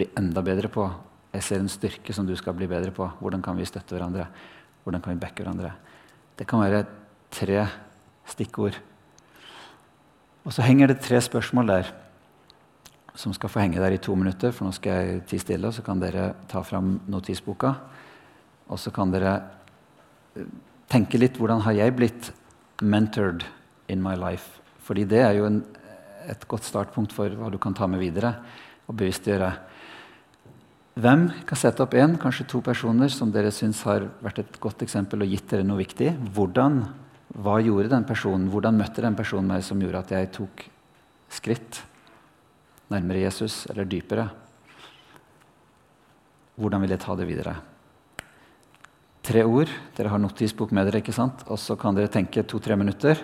bli 0.00 0.08
enda 0.16 0.40
bedre 0.48 0.72
på. 0.72 0.88
Jeg 1.36 1.44
ser 1.44 1.60
en 1.60 1.68
styrke 1.68 2.16
som 2.16 2.24
du 2.24 2.32
skal 2.40 2.56
bli 2.56 2.72
bedre 2.72 2.96
på. 2.96 3.12
Hvordan 3.20 3.44
kan 3.44 3.60
vi 3.60 3.68
støtte 3.68 3.98
hverandre? 3.98 4.30
Hvordan 4.86 5.04
kan 5.04 5.12
vi 5.12 5.24
backe 5.26 5.44
hverandre? 5.44 5.76
Det 6.40 6.48
kan 6.48 6.64
være 6.64 6.86
tre 7.36 7.68
stikkord. 8.32 8.80
Og 10.48 10.56
så 10.56 10.64
henger 10.64 10.88
det 10.88 11.02
tre 11.04 11.20
spørsmål 11.20 11.76
der 11.76 11.96
som 13.18 13.34
skal 13.34 13.50
få 13.50 13.64
henge 13.64 13.82
der 13.82 13.96
i 13.96 14.02
to 14.02 14.14
minutter. 14.14 14.52
For 14.54 14.68
nå 14.68 14.74
skal 14.76 14.94
jeg 14.94 15.22
tie 15.30 15.42
stille, 15.42 15.66
og 15.68 15.74
så 15.74 15.82
kan 15.86 15.98
dere 16.02 16.30
ta 16.50 16.62
fram 16.66 16.98
notisboka. 17.10 17.74
Og 18.70 18.78
så 18.78 18.92
kan 18.94 19.10
dere 19.10 19.34
eh, 20.38 20.46
tenke 20.90 21.18
litt 21.18 21.38
hvordan 21.40 21.64
har 21.66 21.74
jeg 21.80 21.96
blitt 21.98 22.30
mentored 22.82 23.42
in 23.90 24.04
my 24.04 24.14
life? 24.18 24.60
Fordi 24.86 25.06
det 25.08 25.24
er 25.24 25.34
jo 25.40 25.48
en, 25.48 25.62
et 26.30 26.46
godt 26.48 26.68
startpunkt 26.68 27.16
for 27.16 27.32
hva 27.40 27.50
du 27.50 27.58
kan 27.60 27.74
ta 27.74 27.88
med 27.90 28.00
videre 28.04 28.36
og 28.86 28.94
bevisstgjøre. 29.00 29.50
Hvem 30.98 31.28
kan 31.46 31.58
sette 31.58 31.82
opp 31.82 31.94
én, 31.98 32.16
kanskje 32.18 32.46
to 32.50 32.62
personer 32.64 33.10
som 33.12 33.30
dere 33.34 33.50
syns 33.54 33.82
har 33.86 34.08
vært 34.22 34.40
et 34.42 34.62
godt 34.62 34.82
eksempel 34.86 35.22
og 35.22 35.30
gitt 35.30 35.50
dere 35.50 35.66
noe 35.66 35.82
viktig? 35.82 36.14
Hvordan, 36.34 36.80
hva 37.38 37.58
gjorde 37.62 37.92
den 37.92 38.06
personen? 38.06 38.48
Hvordan 38.50 38.78
møtte 38.78 39.04
den 39.04 39.18
personen 39.18 39.50
meg 39.50 39.66
som 39.66 39.82
gjorde 39.82 40.06
at 40.06 40.14
jeg 40.16 40.32
tok 40.38 40.64
skritt 41.34 41.82
nærmere 42.92 43.24
Jesus, 43.24 43.66
eller 43.70 43.88
dypere? 43.88 44.28
Hvordan 46.58 46.82
vil 46.82 46.94
jeg 46.94 47.02
ta 47.04 47.14
det 47.18 47.28
videre? 47.28 47.56
Tre 49.28 49.44
ord. 49.44 49.70
Dere 49.96 50.10
har 50.12 50.20
notisbok 50.22 50.72
med 50.72 50.88
dere, 50.88 51.02
ikke 51.02 51.14
sant? 51.14 51.44
og 51.46 51.60
så 51.60 51.76
kan 51.76 51.96
dere 51.96 52.10
tenke 52.10 52.42
to-tre 52.42 52.76
minutter. 52.76 53.18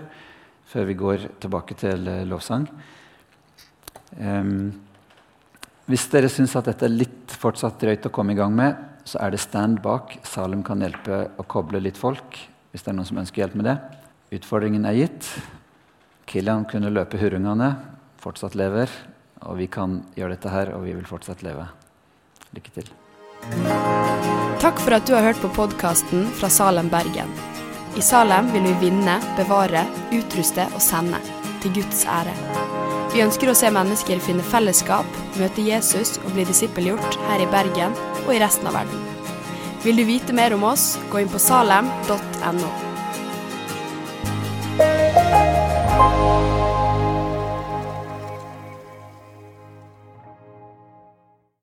før 0.64 0.84
vi 0.84 0.94
går 0.94 1.18
tilbake 1.40 1.74
til 1.76 2.08
eh, 2.08 2.24
lovsang. 2.24 2.64
Um, 4.16 4.72
hvis 5.86 6.06
dere 6.08 6.30
syns 6.32 6.54
at 6.56 6.64
dette 6.70 6.86
er 6.86 6.94
litt 6.94 7.34
fortsatt 7.36 7.76
drøyt 7.78 8.06
å 8.08 8.10
komme 8.10 8.32
i 8.32 8.38
gang 8.38 8.54
med, 8.56 8.74
så 9.04 9.20
er 9.20 9.34
det 9.34 9.42
stand 9.44 9.82
bak. 9.84 10.16
Salem 10.24 10.62
kan 10.64 10.80
hjelpe 10.80 11.28
å 11.36 11.44
koble 11.44 11.82
litt 11.84 12.00
folk 12.00 12.38
hvis 12.72 12.82
det 12.82 12.90
er 12.90 12.96
noen 12.96 13.06
som 13.06 13.20
ønsker 13.20 13.44
hjelp 13.44 13.58
med 13.60 13.68
det. 13.68 13.76
Utfordringen 14.34 14.88
er 14.88 14.96
gitt. 14.96 15.28
Kilian 16.26 16.64
kunne 16.66 16.90
løpe 16.90 17.20
hurungene. 17.20 17.76
fortsatt 18.18 18.56
lever. 18.56 18.88
Og 19.44 19.58
vi 19.60 19.68
kan 19.68 20.00
gjøre 20.16 20.36
dette 20.36 20.52
her, 20.52 20.72
og 20.76 20.86
vi 20.86 20.94
vil 20.96 21.08
fortsatt 21.08 21.44
leve. 21.44 21.66
Lykke 22.56 22.76
til. 22.78 22.92
Takk 24.62 24.78
for 24.80 24.96
at 24.96 25.04
du 25.04 25.12
har 25.16 25.26
hørt 25.26 25.42
på 25.42 25.52
podkasten 25.52 26.28
fra 26.38 26.48
Salem, 26.48 26.88
Bergen. 26.92 27.32
I 27.94 28.02
Salem 28.02 28.48
vil 28.54 28.64
vi 28.70 28.88
vinne, 28.88 29.18
bevare, 29.38 29.84
utruste 30.16 30.64
og 30.72 30.80
sende. 30.82 31.20
Til 31.62 31.76
Guds 31.76 32.04
ære. 32.08 32.32
Vi 33.14 33.22
ønsker 33.22 33.52
å 33.52 33.56
se 33.56 33.70
mennesker 33.70 34.22
finne 34.24 34.44
fellesskap, 34.48 35.20
møte 35.38 35.62
Jesus 35.62 36.16
og 36.24 36.32
bli 36.34 36.48
disippelgjort 36.48 37.20
her 37.28 37.44
i 37.44 37.50
Bergen 37.52 37.94
og 38.24 38.32
i 38.34 38.40
resten 38.42 38.66
av 38.66 38.80
verden. 38.80 39.06
Vil 39.84 40.00
du 40.00 40.06
vite 40.08 40.34
mer 40.34 40.56
om 40.56 40.66
oss, 40.66 40.94
gå 41.12 41.22
inn 41.22 41.30
på 41.30 41.38
salem.no. 41.38 42.93